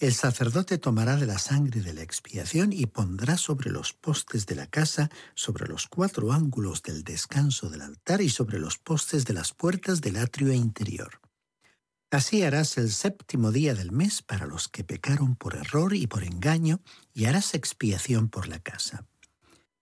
El 0.00 0.14
sacerdote 0.14 0.78
tomará 0.78 1.16
de 1.16 1.26
la 1.26 1.38
sangre 1.38 1.82
de 1.82 1.92
la 1.92 2.00
expiación 2.00 2.72
y 2.72 2.86
pondrá 2.86 3.36
sobre 3.36 3.70
los 3.70 3.92
postes 3.92 4.46
de 4.46 4.54
la 4.54 4.66
casa, 4.66 5.10
sobre 5.34 5.68
los 5.68 5.88
cuatro 5.88 6.32
ángulos 6.32 6.82
del 6.82 7.04
descanso 7.04 7.68
del 7.68 7.82
altar 7.82 8.22
y 8.22 8.30
sobre 8.30 8.58
los 8.58 8.78
postes 8.78 9.26
de 9.26 9.34
las 9.34 9.52
puertas 9.52 10.00
del 10.00 10.16
atrio 10.16 10.54
interior. 10.54 11.20
Así 12.10 12.42
harás 12.42 12.78
el 12.78 12.90
séptimo 12.90 13.52
día 13.52 13.74
del 13.74 13.92
mes 13.92 14.22
para 14.22 14.46
los 14.46 14.68
que 14.68 14.84
pecaron 14.84 15.36
por 15.36 15.54
error 15.54 15.94
y 15.94 16.06
por 16.06 16.24
engaño, 16.24 16.80
y 17.12 17.26
harás 17.26 17.52
expiación 17.52 18.30
por 18.30 18.48
la 18.48 18.58
casa. 18.58 19.06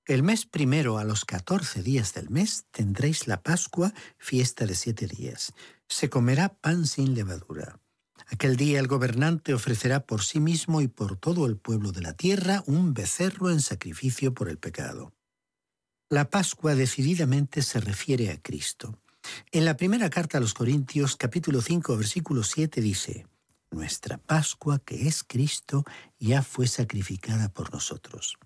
El 0.04 0.24
mes 0.24 0.46
primero 0.46 0.98
a 0.98 1.04
los 1.04 1.24
catorce 1.24 1.80
días 1.80 2.12
del 2.12 2.28
mes 2.28 2.64
tendréis 2.72 3.28
la 3.28 3.44
Pascua, 3.44 3.94
fiesta 4.18 4.66
de 4.66 4.74
siete 4.74 5.06
días. 5.06 5.52
Se 5.86 6.10
comerá 6.10 6.48
pan 6.48 6.88
sin 6.88 7.14
levadura. 7.14 7.78
Aquel 8.30 8.56
día 8.56 8.78
el 8.78 8.88
gobernante 8.88 9.54
ofrecerá 9.54 10.00
por 10.00 10.22
sí 10.22 10.38
mismo 10.38 10.82
y 10.82 10.88
por 10.88 11.16
todo 11.16 11.46
el 11.46 11.56
pueblo 11.56 11.92
de 11.92 12.02
la 12.02 12.12
tierra 12.12 12.62
un 12.66 12.92
becerro 12.92 13.50
en 13.50 13.60
sacrificio 13.60 14.34
por 14.34 14.50
el 14.50 14.58
pecado. 14.58 15.14
La 16.10 16.28
Pascua 16.28 16.74
decididamente 16.74 17.62
se 17.62 17.80
refiere 17.80 18.30
a 18.30 18.40
Cristo. 18.40 18.98
En 19.50 19.64
la 19.64 19.76
primera 19.76 20.10
carta 20.10 20.38
a 20.38 20.40
los 20.40 20.54
Corintios, 20.54 21.16
capítulo 21.16 21.62
5, 21.62 21.96
versículo 21.96 22.42
7 22.42 22.80
dice, 22.82 23.26
Nuestra 23.70 24.18
Pascua, 24.18 24.78
que 24.78 25.08
es 25.08 25.24
Cristo, 25.24 25.84
ya 26.18 26.42
fue 26.42 26.66
sacrificada 26.66 27.48
por 27.48 27.72
nosotros. 27.72 28.38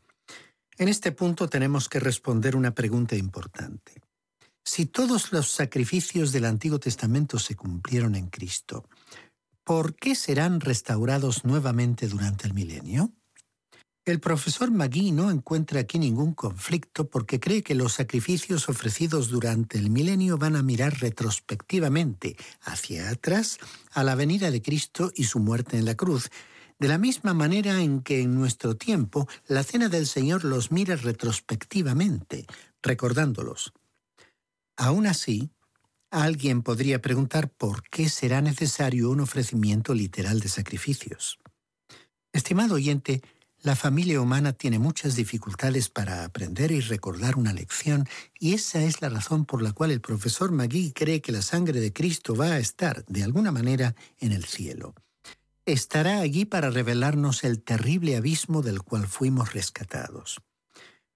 En 0.79 0.89
este 0.89 1.13
punto 1.13 1.49
tenemos 1.49 1.89
que 1.89 2.01
responder 2.01 2.57
una 2.57 2.75
pregunta 2.75 3.17
importante. 3.17 4.01
Si 4.65 4.87
todos 4.87 5.33
los 5.33 5.51
sacrificios 5.51 6.31
del 6.33 6.45
Antiguo 6.45 6.79
Testamento 6.79 7.39
se 7.39 7.57
cumplieron 7.57 8.15
en 8.15 8.29
Cristo, 8.29 8.89
¿por 9.65 9.95
qué 9.95 10.15
serán 10.15 10.61
restaurados 10.61 11.45
nuevamente 11.45 12.09
durante 12.09 12.47
el 12.47 12.55
milenio? 12.55 13.13
El 14.05 14.19
profesor 14.19 14.73
Magui 14.73 15.13
no 15.13 15.31
encuentra 15.31 15.79
aquí 15.79 16.01
ningún 16.01 16.35
conflicto 16.35 17.09
porque 17.09 17.39
cree 17.39 17.63
que 17.63 17.77
los 17.77 17.93
sacrificios 17.93 18.69
ofrecidos 18.69 19.29
durante 19.29 19.79
el 19.79 19.91
milenio 19.91 20.39
van 20.39 20.57
a 20.57 20.63
mirar 20.63 20.99
retrospectivamente 21.01 22.37
hacia 22.63 23.11
atrás 23.11 23.59
a 23.93 24.03
la 24.03 24.17
venida 24.17 24.51
de 24.51 24.61
Cristo 24.61 25.13
y 25.15 25.25
su 25.25 25.39
muerte 25.39 25.79
en 25.79 25.85
la 25.85 25.95
cruz, 25.95 26.31
de 26.81 26.89
la 26.89 26.99
misma 26.99 27.33
manera 27.33 27.81
en 27.81 28.03
que 28.03 28.23
en 28.23 28.35
nuestro 28.35 28.77
tiempo 28.77 29.29
la 29.47 29.63
cena 29.63 29.89
del 29.89 30.09
Señor 30.09 30.43
los 30.43 30.73
mira 30.73 30.97
retrospectivamente, 30.97 32.47
recordándolos. 32.83 33.73
Aún 34.77 35.07
así, 35.07 35.53
alguien 36.13 36.63
podría 36.63 37.01
preguntar 37.01 37.51
por 37.51 37.83
qué 37.89 38.09
será 38.09 38.43
necesario 38.43 39.11
un 39.11 39.21
ofrecimiento 39.21 39.95
literal 39.95 40.41
de 40.41 40.49
sacrificios. 40.49 41.39
Estimado 42.33 42.75
oyente, 42.75 43.23
la 43.63 43.77
familia 43.77 44.21
humana 44.21 44.53
tiene 44.53 44.79
muchas 44.79 45.17
dificultades 45.17 45.89
para 45.89 46.25
aprender 46.25 46.71
y 46.71 46.81
recordar 46.81 47.37
una 47.37 47.53
lección, 47.53 48.09
y 48.39 48.53
esa 48.55 48.83
es 48.83 49.01
la 49.01 49.09
razón 49.09 49.47
por 49.47 49.63
la 49.63 49.73
cual 49.73 49.91
el 49.91 50.01
profesor 50.01 50.53
Magui 50.53 50.93
cree 50.93 51.23
que 51.23 51.33
la 51.33 51.43
sangre 51.43 51.81
de 51.81 51.93
Cristo 51.93 52.35
va 52.35 52.53
a 52.53 52.59
estar, 52.59 53.05
de 53.07 53.23
alguna 53.23 53.51
manera, 53.51 53.95
en 54.19 54.33
el 54.33 54.45
cielo. 54.45 54.95
Estará 55.65 56.19
allí 56.19 56.45
para 56.45 56.71
revelarnos 56.71 57.45
el 57.45 57.63
terrible 57.63 58.17
abismo 58.17 58.63
del 58.63 58.83
cual 58.83 59.07
fuimos 59.07 59.55
rescatados. 59.55 60.43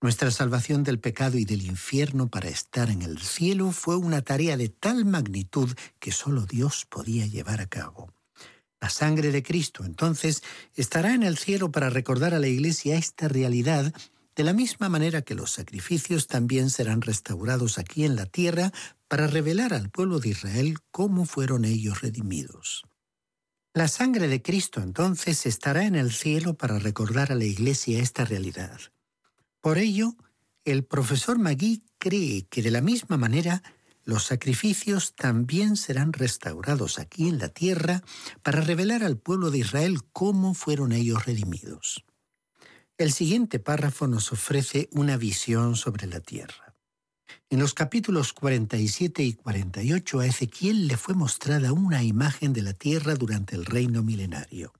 Nuestra 0.06 0.30
salvación 0.30 0.84
del 0.84 1.00
pecado 1.00 1.36
y 1.36 1.44
del 1.44 1.62
infierno 1.62 2.28
para 2.28 2.48
estar 2.48 2.90
en 2.90 3.02
el 3.02 3.18
cielo 3.18 3.72
fue 3.72 3.96
una 3.96 4.22
tarea 4.22 4.56
de 4.56 4.68
tal 4.68 5.04
magnitud 5.04 5.68
que 5.98 6.12
solo 6.12 6.46
Dios 6.46 6.86
podía 6.88 7.26
llevar 7.26 7.60
a 7.60 7.66
cabo. 7.66 8.14
La 8.80 8.88
sangre 8.88 9.32
de 9.32 9.42
Cristo 9.42 9.84
entonces 9.84 10.44
estará 10.76 11.12
en 11.12 11.24
el 11.24 11.36
cielo 11.36 11.72
para 11.72 11.90
recordar 11.90 12.34
a 12.34 12.38
la 12.38 12.46
Iglesia 12.46 12.96
esta 12.96 13.26
realidad, 13.26 13.92
de 14.36 14.44
la 14.44 14.52
misma 14.52 14.88
manera 14.88 15.22
que 15.22 15.34
los 15.34 15.50
sacrificios 15.50 16.28
también 16.28 16.70
serán 16.70 17.02
restaurados 17.02 17.76
aquí 17.76 18.04
en 18.04 18.14
la 18.14 18.26
tierra 18.26 18.70
para 19.08 19.26
revelar 19.26 19.74
al 19.74 19.90
pueblo 19.90 20.20
de 20.20 20.28
Israel 20.28 20.76
cómo 20.92 21.24
fueron 21.24 21.64
ellos 21.64 22.00
redimidos. 22.02 22.84
La 23.74 23.88
sangre 23.88 24.28
de 24.28 24.40
Cristo 24.40 24.80
entonces 24.80 25.46
estará 25.46 25.84
en 25.84 25.96
el 25.96 26.12
cielo 26.12 26.54
para 26.54 26.78
recordar 26.78 27.32
a 27.32 27.34
la 27.34 27.44
Iglesia 27.44 27.98
esta 27.98 28.24
realidad. 28.24 28.78
Por 29.66 29.78
ello, 29.78 30.14
el 30.64 30.84
profesor 30.84 31.40
Magui 31.40 31.82
cree 31.98 32.46
que 32.46 32.62
de 32.62 32.70
la 32.70 32.80
misma 32.80 33.16
manera 33.16 33.64
los 34.04 34.22
sacrificios 34.22 35.16
también 35.16 35.76
serán 35.76 36.12
restaurados 36.12 37.00
aquí 37.00 37.28
en 37.28 37.40
la 37.40 37.48
tierra 37.48 38.04
para 38.44 38.60
revelar 38.60 39.02
al 39.02 39.18
pueblo 39.18 39.50
de 39.50 39.58
Israel 39.58 40.04
cómo 40.12 40.54
fueron 40.54 40.92
ellos 40.92 41.26
redimidos. 41.26 42.04
El 42.96 43.12
siguiente 43.12 43.58
párrafo 43.58 44.06
nos 44.06 44.30
ofrece 44.30 44.88
una 44.92 45.16
visión 45.16 45.74
sobre 45.74 46.06
la 46.06 46.20
tierra. 46.20 46.76
En 47.50 47.58
los 47.58 47.74
capítulos 47.74 48.32
47 48.34 49.24
y 49.24 49.32
48 49.32 50.20
a 50.20 50.26
Ezequiel 50.26 50.86
le 50.86 50.96
fue 50.96 51.16
mostrada 51.16 51.72
una 51.72 52.04
imagen 52.04 52.52
de 52.52 52.62
la 52.62 52.72
tierra 52.72 53.16
durante 53.16 53.56
el 53.56 53.64
reino 53.64 54.04
milenario. 54.04 54.72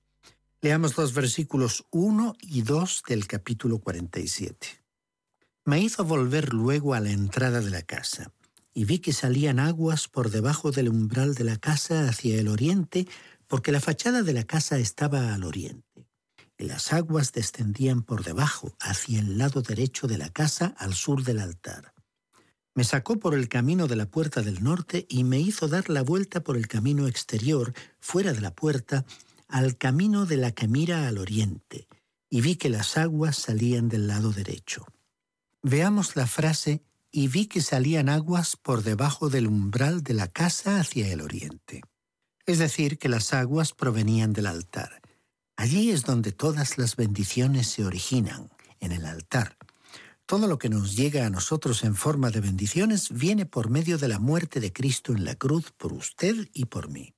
Leamos 0.61 0.97
los 0.97 1.13
versículos 1.13 1.85
1 1.91 2.35
y 2.41 2.63
2 2.63 3.03
del 3.07 3.27
capítulo 3.27 3.77
47. 3.77 4.67
Me 5.65 5.79
hizo 5.79 6.03
volver 6.03 6.51
luego 6.51 6.95
a 6.95 6.99
la 6.99 7.11
entrada 7.11 7.61
de 7.61 7.69
la 7.69 7.83
casa 7.83 8.33
y 8.73 8.85
vi 8.85 8.97
que 8.97 9.13
salían 9.13 9.59
aguas 9.59 10.07
por 10.07 10.31
debajo 10.31 10.71
del 10.71 10.89
umbral 10.89 11.35
de 11.35 11.43
la 11.43 11.57
casa 11.57 12.09
hacia 12.09 12.39
el 12.39 12.47
oriente, 12.47 13.07
porque 13.45 13.71
la 13.71 13.79
fachada 13.79 14.23
de 14.23 14.33
la 14.33 14.45
casa 14.45 14.79
estaba 14.79 15.35
al 15.35 15.43
oriente. 15.43 16.07
Y 16.57 16.63
las 16.65 16.91
aguas 16.91 17.33
descendían 17.33 18.01
por 18.01 18.23
debajo, 18.23 18.75
hacia 18.79 19.19
el 19.19 19.37
lado 19.37 19.61
derecho 19.61 20.07
de 20.07 20.17
la 20.17 20.29
casa, 20.29 20.73
al 20.79 20.95
sur 20.95 21.23
del 21.23 21.37
altar. 21.37 21.93
Me 22.73 22.83
sacó 22.83 23.19
por 23.19 23.35
el 23.35 23.47
camino 23.47 23.87
de 23.87 23.95
la 23.95 24.09
puerta 24.09 24.41
del 24.41 24.63
norte 24.63 25.05
y 25.07 25.23
me 25.23 25.39
hizo 25.39 25.67
dar 25.67 25.87
la 25.89 26.01
vuelta 26.01 26.43
por 26.43 26.57
el 26.57 26.67
camino 26.67 27.07
exterior, 27.07 27.73
fuera 27.99 28.33
de 28.33 28.41
la 28.41 28.55
puerta, 28.55 29.05
al 29.47 29.77
camino 29.77 30.25
de 30.25 30.37
la 30.37 30.51
que 30.51 30.67
mira 30.67 31.07
al 31.07 31.17
oriente, 31.17 31.87
y 32.29 32.41
vi 32.41 32.55
que 32.55 32.69
las 32.69 32.97
aguas 32.97 33.37
salían 33.37 33.89
del 33.89 34.07
lado 34.07 34.31
derecho. 34.31 34.85
Veamos 35.63 36.15
la 36.15 36.27
frase 36.27 36.83
y 37.11 37.27
vi 37.27 37.47
que 37.47 37.61
salían 37.61 38.09
aguas 38.09 38.57
por 38.57 38.83
debajo 38.83 39.29
del 39.29 39.47
umbral 39.47 40.03
de 40.03 40.13
la 40.13 40.27
casa 40.27 40.79
hacia 40.79 41.11
el 41.11 41.21
oriente. 41.21 41.81
Es 42.45 42.59
decir, 42.59 42.97
que 42.97 43.09
las 43.09 43.33
aguas 43.33 43.73
provenían 43.73 44.33
del 44.33 44.47
altar. 44.47 45.01
Allí 45.55 45.89
es 45.91 46.03
donde 46.03 46.31
todas 46.31 46.77
las 46.77 46.95
bendiciones 46.95 47.67
se 47.67 47.83
originan, 47.83 48.49
en 48.79 48.91
el 48.91 49.05
altar. 49.05 49.57
Todo 50.25 50.47
lo 50.47 50.59
que 50.59 50.69
nos 50.69 50.95
llega 50.95 51.25
a 51.25 51.29
nosotros 51.29 51.83
en 51.83 51.95
forma 51.95 52.29
de 52.29 52.41
bendiciones 52.41 53.09
viene 53.11 53.45
por 53.45 53.69
medio 53.69 53.97
de 53.97 54.09
la 54.09 54.19
muerte 54.19 54.59
de 54.59 54.71
Cristo 54.71 55.13
en 55.13 55.25
la 55.25 55.35
cruz 55.35 55.71
por 55.71 55.93
usted 55.93 56.49
y 56.53 56.65
por 56.65 56.89
mí. 56.89 57.16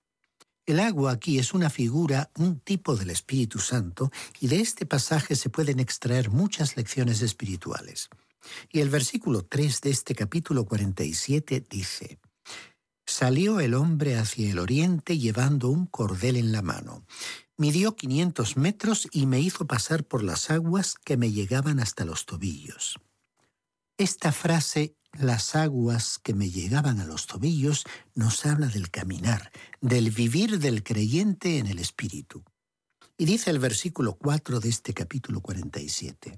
El 0.70 0.80
agua 0.80 1.14
aquí 1.14 1.40
es 1.40 1.56
una 1.56 1.72
figura, 1.72 2.30
un 2.36 2.60
tipo 2.60 2.96
del 2.96 3.10
Espíritu 3.10 3.58
Santo, 3.58 4.12
y 4.40 4.46
de 4.50 4.60
este 4.60 4.86
pasaje 4.86 5.36
se 5.36 5.50
pueden 5.50 5.80
extraer 5.80 6.30
muchas 6.30 6.78
lecciones 6.78 7.24
espirituales. 7.24 8.08
Y 8.72 8.80
el 8.82 8.92
versículo 8.92 9.44
3 9.44 9.82
de 9.82 9.90
este 9.90 10.14
capítulo 10.14 10.66
47 10.66 11.66
dice, 11.68 12.20
Salió 13.04 13.60
el 13.60 13.74
hombre 13.74 14.16
hacia 14.16 14.52
el 14.52 14.60
oriente 14.60 15.18
llevando 15.18 15.70
un 15.70 15.88
cordel 15.88 16.36
en 16.36 16.52
la 16.52 16.62
mano. 16.62 17.04
Midió 17.58 17.96
500 17.96 18.56
metros 18.56 19.08
y 19.12 19.26
me 19.26 19.40
hizo 19.40 19.66
pasar 19.66 20.04
por 20.04 20.24
las 20.24 20.52
aguas 20.52 20.98
que 21.04 21.18
me 21.18 21.32
llegaban 21.32 21.80
hasta 21.80 22.06
los 22.06 22.28
tobillos. 22.28 23.00
Esta 23.98 24.32
frase, 24.32 24.94
las 25.18 25.56
aguas 25.56 26.20
que 26.20 26.34
me 26.34 26.50
llegaban 26.50 27.00
a 27.00 27.06
los 27.06 27.28
tobillos, 27.28 27.86
nos 28.16 28.46
habla 28.46 28.68
del 28.68 28.90
caminar, 28.90 29.52
del 29.82 30.12
vivir 30.12 30.60
del 30.60 30.84
creyente 30.84 31.58
en 31.58 31.68
el 31.68 31.80
Espíritu. 31.80 32.44
Y 33.18 33.26
dice 33.26 33.50
el 33.50 33.60
versículo 33.60 34.14
4 34.14 34.60
de 34.60 34.70
este 34.70 34.94
capítulo 34.94 35.42
47. 35.42 36.36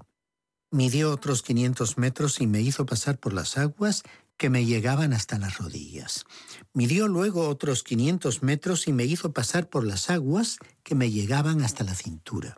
Midió 0.70 1.12
otros 1.12 1.42
500 1.42 1.98
metros 1.98 2.40
y 2.40 2.46
me 2.46 2.60
hizo 2.60 2.86
pasar 2.86 3.18
por 3.18 3.34
las 3.34 3.58
aguas 3.58 4.02
que 4.36 4.50
me 4.50 4.64
llegaban 4.64 5.12
hasta 5.12 5.38
las 5.38 5.58
rodillas. 5.58 6.24
Midió 6.72 7.06
luego 7.08 7.48
otros 7.48 7.82
500 7.84 8.42
metros 8.42 8.88
y 8.88 8.92
me 8.92 9.04
hizo 9.04 9.32
pasar 9.32 9.68
por 9.68 9.84
las 9.84 10.10
aguas 10.10 10.58
que 10.82 10.94
me 10.94 11.10
llegaban 11.10 11.62
hasta 11.62 11.84
la 11.84 11.94
cintura. 11.94 12.56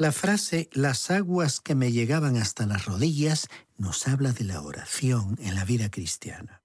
La 0.00 0.12
frase 0.12 0.70
las 0.72 1.10
aguas 1.10 1.60
que 1.60 1.74
me 1.74 1.92
llegaban 1.92 2.38
hasta 2.38 2.64
las 2.64 2.86
rodillas 2.86 3.48
nos 3.76 4.08
habla 4.08 4.32
de 4.32 4.44
la 4.44 4.62
oración 4.62 5.36
en 5.42 5.54
la 5.54 5.66
vida 5.66 5.90
cristiana. 5.90 6.62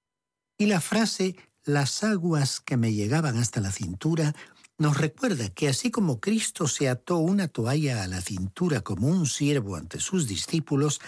Y 0.57 0.67
la 0.67 0.79
frase 0.79 1.35
las 1.65 2.05
aguas 2.05 2.61
que 2.61 2.77
me 2.77 2.93
llegaban 2.93 3.35
hasta 3.35 3.59
la 3.59 3.73
cintura 3.73 4.33
nos 4.77 4.95
recuerda 4.95 5.49
que 5.49 5.67
así 5.67 5.91
como 5.91 6.21
Cristo 6.21 6.69
se 6.69 6.87
ató 6.87 7.17
una 7.17 7.49
toalla 7.49 8.03
a 8.03 8.07
la 8.07 8.21
cintura 8.21 8.79
como 8.79 9.09
un 9.09 9.25
siervo 9.25 9.75
ante 9.75 9.99
sus 9.99 10.27
discípulos, 10.27 11.01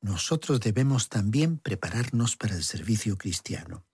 nosotros 0.00 0.60
debemos 0.60 1.10
también 1.10 1.58
prepararnos 1.58 2.36
para 2.36 2.54
el 2.54 2.64
servicio 2.64 3.18
cristiano. 3.18 3.84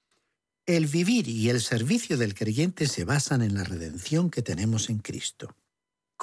El 0.66 0.86
vivir 0.86 1.26
y 1.26 1.50
el 1.50 1.60
servicio 1.60 2.16
del 2.16 2.34
creyente 2.34 2.86
se 2.86 3.04
basan 3.04 3.42
en 3.42 3.56
la 3.56 3.64
redención 3.64 4.30
que 4.30 4.42
tenemos 4.42 4.88
en 4.88 4.98
Cristo. 4.98 5.56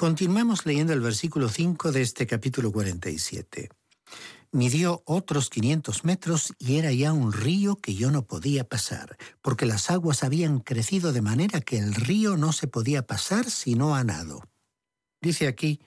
Continuamos 0.00 0.64
leyendo 0.64 0.94
el 0.94 1.02
versículo 1.02 1.50
5 1.50 1.92
de 1.92 2.00
este 2.00 2.26
capítulo 2.26 2.72
47 2.72 3.68
midió 4.50 5.02
otros 5.04 5.50
500 5.50 6.06
metros 6.06 6.54
y 6.58 6.78
era 6.78 6.90
ya 6.90 7.12
un 7.12 7.34
río 7.34 7.76
que 7.76 7.94
yo 7.94 8.10
no 8.10 8.22
podía 8.22 8.66
pasar, 8.66 9.18
porque 9.42 9.66
las 9.66 9.90
aguas 9.90 10.24
habían 10.24 10.60
crecido 10.60 11.12
de 11.12 11.20
manera 11.20 11.60
que 11.60 11.76
el 11.76 11.94
río 11.94 12.38
no 12.38 12.52
se 12.52 12.66
podía 12.66 13.06
pasar 13.06 13.50
sino 13.50 13.94
a 13.94 14.02
nado. 14.02 14.42
Dice 15.20 15.46
aquí, 15.46 15.82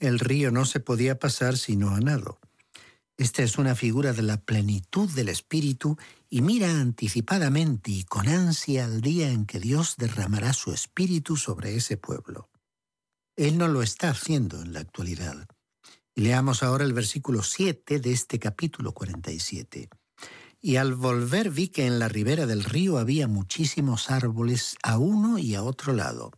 el 0.00 0.18
río 0.18 0.50
no 0.50 0.64
se 0.64 0.80
podía 0.80 1.20
pasar 1.20 1.56
sino 1.56 1.94
a 1.94 2.00
nado. 2.00 2.40
Esta 3.16 3.44
es 3.44 3.58
una 3.58 3.76
figura 3.76 4.12
de 4.12 4.22
la 4.22 4.38
plenitud 4.38 5.08
del 5.10 5.28
Espíritu 5.28 5.96
y 6.28 6.42
mira 6.42 6.80
anticipadamente 6.80 7.92
y 7.92 8.02
con 8.02 8.26
ansia 8.26 8.86
al 8.86 9.02
día 9.02 9.30
en 9.30 9.46
que 9.46 9.60
Dios 9.60 9.94
derramará 9.98 10.52
su 10.52 10.72
Espíritu 10.72 11.36
sobre 11.36 11.76
ese 11.76 11.96
pueblo. 11.96 12.48
Él 13.36 13.56
no 13.56 13.68
lo 13.68 13.82
está 13.82 14.10
haciendo 14.10 14.60
en 14.60 14.74
la 14.74 14.80
actualidad. 14.80 15.46
Leamos 16.14 16.62
ahora 16.62 16.84
el 16.84 16.92
versículo 16.92 17.42
7 17.42 17.98
de 17.98 18.12
este 18.12 18.38
capítulo 18.38 18.92
47. 18.92 19.88
Y 20.60 20.76
al 20.76 20.94
volver 20.94 21.50
vi 21.50 21.68
que 21.68 21.86
en 21.86 21.98
la 21.98 22.08
ribera 22.08 22.46
del 22.46 22.62
río 22.62 22.98
había 22.98 23.28
muchísimos 23.28 24.10
árboles 24.10 24.76
a 24.82 24.98
uno 24.98 25.38
y 25.38 25.54
a 25.54 25.62
otro 25.62 25.94
lado. 25.94 26.30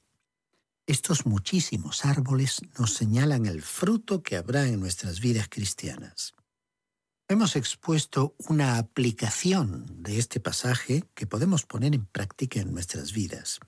Estos 0.87 1.27
muchísimos 1.27 2.05
árboles 2.05 2.61
nos 2.79 2.95
señalan 2.95 3.47
el 3.47 3.63
fruto 3.63 4.23
que 4.23 4.37
habrá 4.37 4.69
en 4.69 4.79
nuestras 4.79 5.21
vidas 5.21 5.49
cristianas. 5.51 6.33
Hemos 7.27 7.57
expuesto 7.57 8.37
una 8.49 8.79
aplicación 8.79 9.87
de 10.03 10.19
este 10.19 10.41
pasaje 10.41 11.05
que 11.15 11.27
podemos 11.27 11.65
poner 11.65 11.95
en 11.95 12.07
práctica 12.07 12.61
en 12.61 12.73
nuestras 12.73 13.13
vidas. 13.13 13.61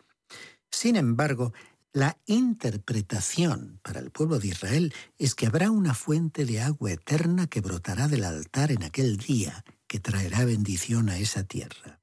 Sin 0.71 0.95
embargo, 0.97 1.53
la 1.97 2.19
interpretación 2.27 3.81
para 3.83 4.01
el 4.01 4.11
pueblo 4.11 4.39
de 4.39 4.49
Israel 4.49 4.93
es 5.17 5.35
que 5.35 5.47
habrá 5.47 5.71
una 5.71 5.95
fuente 5.95 6.45
de 6.45 6.61
agua 6.61 6.93
eterna 6.93 7.47
que 7.47 7.63
brotará 7.63 8.07
del 8.07 8.25
altar 8.25 8.71
en 8.71 8.83
aquel 8.83 9.17
día, 9.17 9.65
que 9.87 9.99
traerá 9.99 10.45
bendición 10.45 11.09
a 11.09 11.17
esa 11.17 11.45
tierra. 11.45 12.03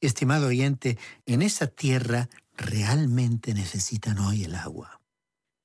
Estimado 0.00 0.48
oyente, 0.48 0.98
en 1.24 1.42
esa 1.42 1.68
tierra 1.68 2.28
realmente 2.56 3.54
necesitan 3.54 4.18
hoy 4.18 4.42
el 4.42 4.56
agua. 4.56 5.00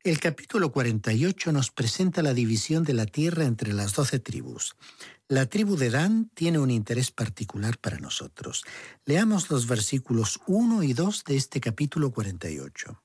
El 0.03 0.19
capítulo 0.19 0.71
48 0.71 1.51
nos 1.51 1.71
presenta 1.71 2.21
la 2.21 2.35
división 2.35 2.83
de 2.83 2.93
la 2.93 3.07
tierra 3.07 3.45
entre 3.45 3.73
las 3.73 3.95
doce 3.95 4.19
tribus. 4.19 4.75
La 5.27 5.47
tribu 5.47 5.77
de 5.77 5.89
Dan 5.89 6.29
tiene 6.35 6.59
un 6.59 6.69
interés 6.69 7.09
particular 7.09 7.79
para 7.79 7.97
nosotros. 7.97 8.65
Leamos 9.03 9.49
los 9.49 9.65
versículos 9.65 10.41
1 10.45 10.83
y 10.83 10.93
2 10.93 11.23
de 11.23 11.37
este 11.37 11.59
capítulo 11.59 12.11
48. 12.11 13.02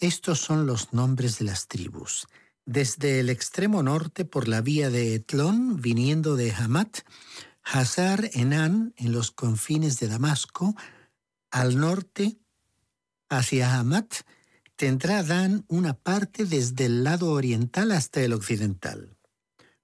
Estos 0.00 0.40
son 0.40 0.64
los 0.66 0.94
nombres 0.94 1.38
de 1.38 1.44
las 1.44 1.68
tribus. 1.68 2.26
Desde 2.64 3.20
el 3.20 3.28
extremo 3.28 3.82
norte 3.82 4.24
por 4.24 4.48
la 4.48 4.62
vía 4.62 4.88
de 4.88 5.14
Etlón, 5.14 5.76
viniendo 5.82 6.36
de 6.36 6.52
Hamat, 6.52 7.00
Hazar 7.62 8.30
Enan 8.32 8.94
en 8.96 9.12
los 9.12 9.30
confines 9.30 10.00
de 10.00 10.08
Damasco, 10.08 10.74
al 11.50 11.78
norte 11.78 12.38
hacia 13.28 13.78
Hamat, 13.78 14.14
tendrá 14.74 15.22
Dan 15.22 15.66
una 15.68 15.92
parte 15.92 16.46
desde 16.46 16.86
el 16.86 17.04
lado 17.04 17.32
oriental 17.32 17.92
hasta 17.92 18.22
el 18.22 18.32
occidental. 18.32 19.18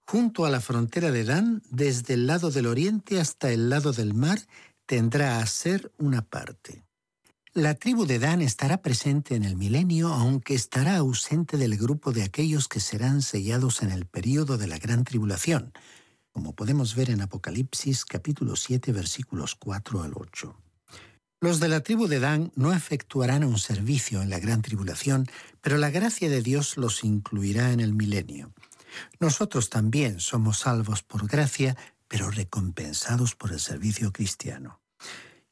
Junto 0.06 0.46
a 0.46 0.50
la 0.50 0.62
frontera 0.62 1.10
de 1.10 1.24
Dan, 1.24 1.62
desde 1.68 2.14
el 2.14 2.26
lado 2.26 2.50
del 2.50 2.68
oriente 2.68 3.20
hasta 3.20 3.50
el 3.50 3.68
lado 3.68 3.92
del 3.92 4.14
mar, 4.14 4.38
tendrá 4.86 5.40
a 5.40 5.46
ser 5.46 5.92
una 5.98 6.22
parte. 6.22 6.85
La 7.56 7.72
tribu 7.72 8.04
de 8.04 8.18
Dan 8.18 8.42
estará 8.42 8.82
presente 8.82 9.34
en 9.34 9.42
el 9.42 9.56
milenio, 9.56 10.08
aunque 10.08 10.54
estará 10.54 10.98
ausente 10.98 11.56
del 11.56 11.78
grupo 11.78 12.12
de 12.12 12.22
aquellos 12.22 12.68
que 12.68 12.80
serán 12.80 13.22
sellados 13.22 13.80
en 13.80 13.90
el 13.90 14.04
período 14.04 14.58
de 14.58 14.66
la 14.66 14.76
gran 14.76 15.04
tribulación, 15.04 15.72
como 16.32 16.54
podemos 16.54 16.94
ver 16.94 17.08
en 17.08 17.22
Apocalipsis 17.22 18.04
capítulo 18.04 18.56
7 18.56 18.92
versículos 18.92 19.54
4 19.54 20.02
al 20.02 20.12
8. 20.14 20.54
Los 21.40 21.58
de 21.58 21.68
la 21.68 21.80
tribu 21.80 22.08
de 22.08 22.20
Dan 22.20 22.52
no 22.56 22.74
efectuarán 22.74 23.42
un 23.42 23.56
servicio 23.58 24.20
en 24.20 24.28
la 24.28 24.38
gran 24.38 24.60
tribulación, 24.60 25.26
pero 25.62 25.78
la 25.78 25.88
gracia 25.88 26.28
de 26.28 26.42
Dios 26.42 26.76
los 26.76 27.04
incluirá 27.04 27.72
en 27.72 27.80
el 27.80 27.94
milenio. 27.94 28.52
Nosotros 29.18 29.70
también 29.70 30.20
somos 30.20 30.58
salvos 30.58 31.02
por 31.02 31.26
gracia, 31.26 31.74
pero 32.06 32.30
recompensados 32.30 33.34
por 33.34 33.50
el 33.50 33.60
servicio 33.60 34.12
cristiano. 34.12 34.78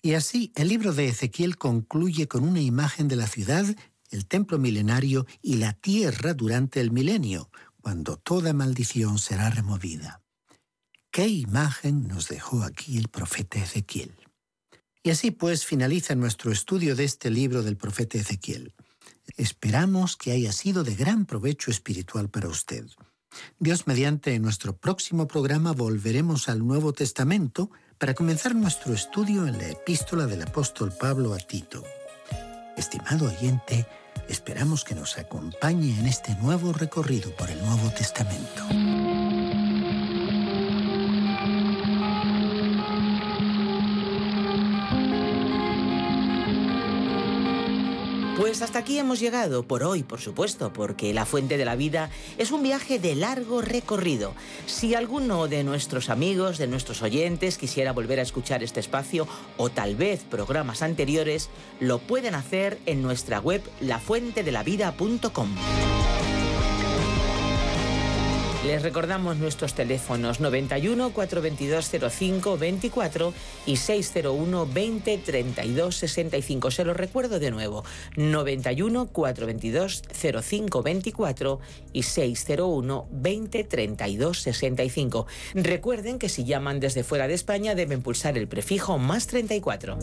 Y 0.05 0.13
así 0.13 0.53
el 0.55 0.69
libro 0.69 0.93
de 0.93 1.09
Ezequiel 1.09 1.57
concluye 1.57 2.29
con 2.29 2.45
una 2.45 2.61
imagen 2.61 3.09
de 3.09 3.17
la 3.17 3.27
ciudad, 3.27 3.65
el 4.11 4.27
templo 4.27 4.59
milenario 4.59 5.27
y 5.41 5.55
la 5.55 5.73
tierra 5.73 6.35
durante 6.35 6.83
el 6.83 6.91
milenio, 6.91 7.51
cuando 7.81 8.19
toda 8.19 8.53
maldición 8.53 9.19
será 9.19 9.49
removida. 9.49 10.21
¿Qué 11.11 11.29
imagen 11.29 12.07
nos 12.07 12.29
dejó 12.29 12.65
aquí 12.65 12.99
el 12.99 13.09
profeta 13.09 13.59
Ezequiel? 13.59 14.13
Y 15.03 15.09
así 15.09 15.31
pues 15.31 15.65
finaliza 15.65 16.15
nuestro 16.15 16.53
estudio 16.53 16.95
de 16.97 17.05
este 17.05 17.31
libro 17.31 17.63
del 17.63 17.79
profeta 17.79 18.19
Ezequiel. 18.19 18.75
Esperamos 19.39 20.19
que 20.19 20.33
haya 20.33 20.53
sido 20.53 20.85
de 20.85 20.97
gran 20.97 21.25
provecho 21.25 21.71
espiritual 21.71 22.29
para 22.29 22.51
usted. 22.51 22.85
Dios 23.59 23.87
mediante 23.87 24.39
nuestro 24.39 24.77
próximo 24.77 25.27
programa 25.27 25.73
volveremos 25.73 26.51
al 26.51 26.59
Nuevo 26.59 26.93
Testamento 26.93 27.71
para 27.99 28.15
comenzar 28.15 28.55
nuestro 28.55 28.93
estudio 28.93 29.47
en 29.47 29.59
la 29.59 29.69
epístola 29.69 30.27
del 30.27 30.43
apóstol 30.43 30.93
Pablo 30.93 31.35
a 31.35 31.39
Tito. 31.39 31.83
Estimado 32.77 33.27
oyente, 33.27 33.87
esperamos 34.29 34.85
que 34.85 34.95
nos 34.95 35.19
acompañe 35.19 35.99
en 35.99 36.07
este 36.07 36.35
nuevo 36.37 36.73
recorrido 36.73 37.31
por 37.37 37.51
el 37.51 37.59
Nuevo 37.65 37.91
Testamento. 37.91 39.54
Pues 48.37 48.63
hasta 48.63 48.81
aquí 48.81 48.99
hemos 48.99 49.21
llegado, 49.21 49.63
por 49.63 49.85
hoy, 49.85 50.03
por 50.03 50.21
supuesto, 50.21 50.73
porque 50.73 51.15
La 51.15 51.25
Fuente 51.25 51.57
de 51.57 51.65
la 51.65 51.77
Vida 51.77 52.11
es 52.37 52.51
un 52.51 52.65
viaje 52.65 52.99
de 52.99 53.15
largo 53.15 53.63
recorrido. 53.63 54.35
Si 54.67 54.97
alguno 54.97 55.47
de 55.47 55.63
nuestros 55.63 56.11
amigos, 56.11 56.59
de 56.59 56.67
nuestros 56.67 57.03
oyentes, 57.03 57.59
quisiera 57.59 57.93
volver 57.93 58.19
a 58.19 58.23
escuchar 58.23 58.65
este 58.65 58.81
espacio 58.81 59.29
o 59.57 59.71
tal 59.71 59.95
vez 59.95 60.25
programas 60.25 60.83
anteriores, 60.83 61.49
lo 61.79 62.01
pueden 62.01 62.35
hacer 62.35 62.81
en 62.87 63.03
nuestra 63.03 63.39
web 63.39 63.63
lafuentedelavida.com. 63.81 65.49
Les 68.67 68.83
recordamos 68.83 69.37
nuestros 69.37 69.75
teléfonos 69.75 70.41
91 70.41 71.11
422 71.11 71.91
05 72.11 72.57
24 72.57 73.35
y 73.67 73.77
601 73.77 74.67
20 74.73 75.19
32 75.19 75.97
65. 75.97 76.71
Se 76.71 76.85
los 76.87 76.97
recuerdo 76.97 77.39
de 77.39 77.51
nuevo. 77.51 77.85
91 78.17 79.09
422 79.09 80.03
05 80.43 80.83
24 80.83 81.61
y 81.93 82.03
601 82.05 83.09
20 83.11 83.65
32 83.65 84.41
65. 84.41 85.27
Recuerden 85.53 86.19
que 86.19 86.31
si 86.31 86.45
llaman 86.45 86.81
desde 86.81 87.05
fuera 87.05 87.29
de 87.29 87.35
España 87.35 87.75
deben 87.75 88.01
pulsar 88.01 88.39
el 88.39 88.49
prefijo 88.49 88.97
más 88.97 89.27
34. 89.27 89.99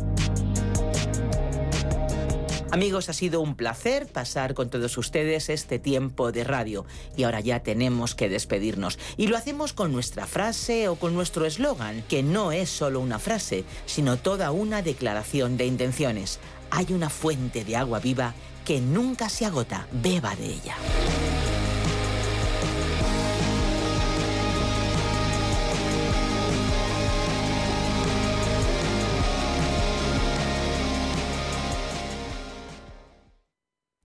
Amigos, 2.72 3.10
ha 3.10 3.14
sido 3.14 3.42
un 3.42 3.56
placer 3.56 4.08
pasar 4.08 4.54
con 4.54 4.70
todos 4.70 4.98
ustedes 4.98 5.50
este 5.50 5.78
tiempo 5.78 6.32
de 6.32 6.46
radio 6.46 6.86
y 7.18 7.24
ahora 7.24 7.42
ya 7.42 7.62
tenemos 7.64 8.16
que 8.16 8.30
despedirnos. 8.30 8.98
Y 9.18 9.28
lo 9.28 9.36
hacemos 9.36 9.74
con 9.74 9.92
nuestra 9.92 10.26
frase 10.26 10.88
o 10.88 10.96
con 10.96 11.14
nuestro 11.14 11.46
eslogan, 11.46 12.02
que 12.08 12.24
no 12.24 12.54
es 12.54 12.70
solo 12.70 13.02
una 13.02 13.20
frase, 13.20 13.66
sino 13.86 14.16
toda 14.16 14.52
una 14.52 14.82
declaración 14.82 15.58
de 15.58 15.66
intenciones. 15.66 16.40
Hay 16.70 16.94
una 16.94 17.10
fuente 17.10 17.66
de 17.66 17.76
agua 17.76 18.00
viva 18.00 18.34
que 18.64 18.80
nunca 18.80 19.28
se 19.28 19.46
agota, 19.46 19.86
beba 19.92 20.34
de 20.38 20.46
ella. 20.46 20.78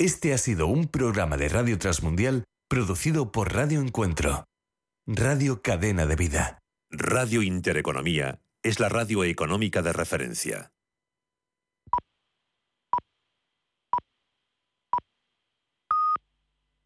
Este 0.06 0.32
ha 0.32 0.38
sido 0.38 0.68
un 0.68 0.86
programa 0.86 1.36
de 1.36 1.48
Radio 1.48 1.78
Transmundial 1.78 2.44
producido 2.68 3.32
por 3.32 3.52
Radio 3.52 3.80
Encuentro, 3.80 4.44
Radio 5.04 5.62
Cadena 5.62 6.06
de 6.06 6.14
Vida. 6.14 6.60
Radio 6.92 7.42
Intereconomía 7.42 8.38
es 8.62 8.78
la 8.78 8.88
radio 8.88 9.24
económica 9.24 9.82
de 9.82 9.92
referencia. 9.92 10.70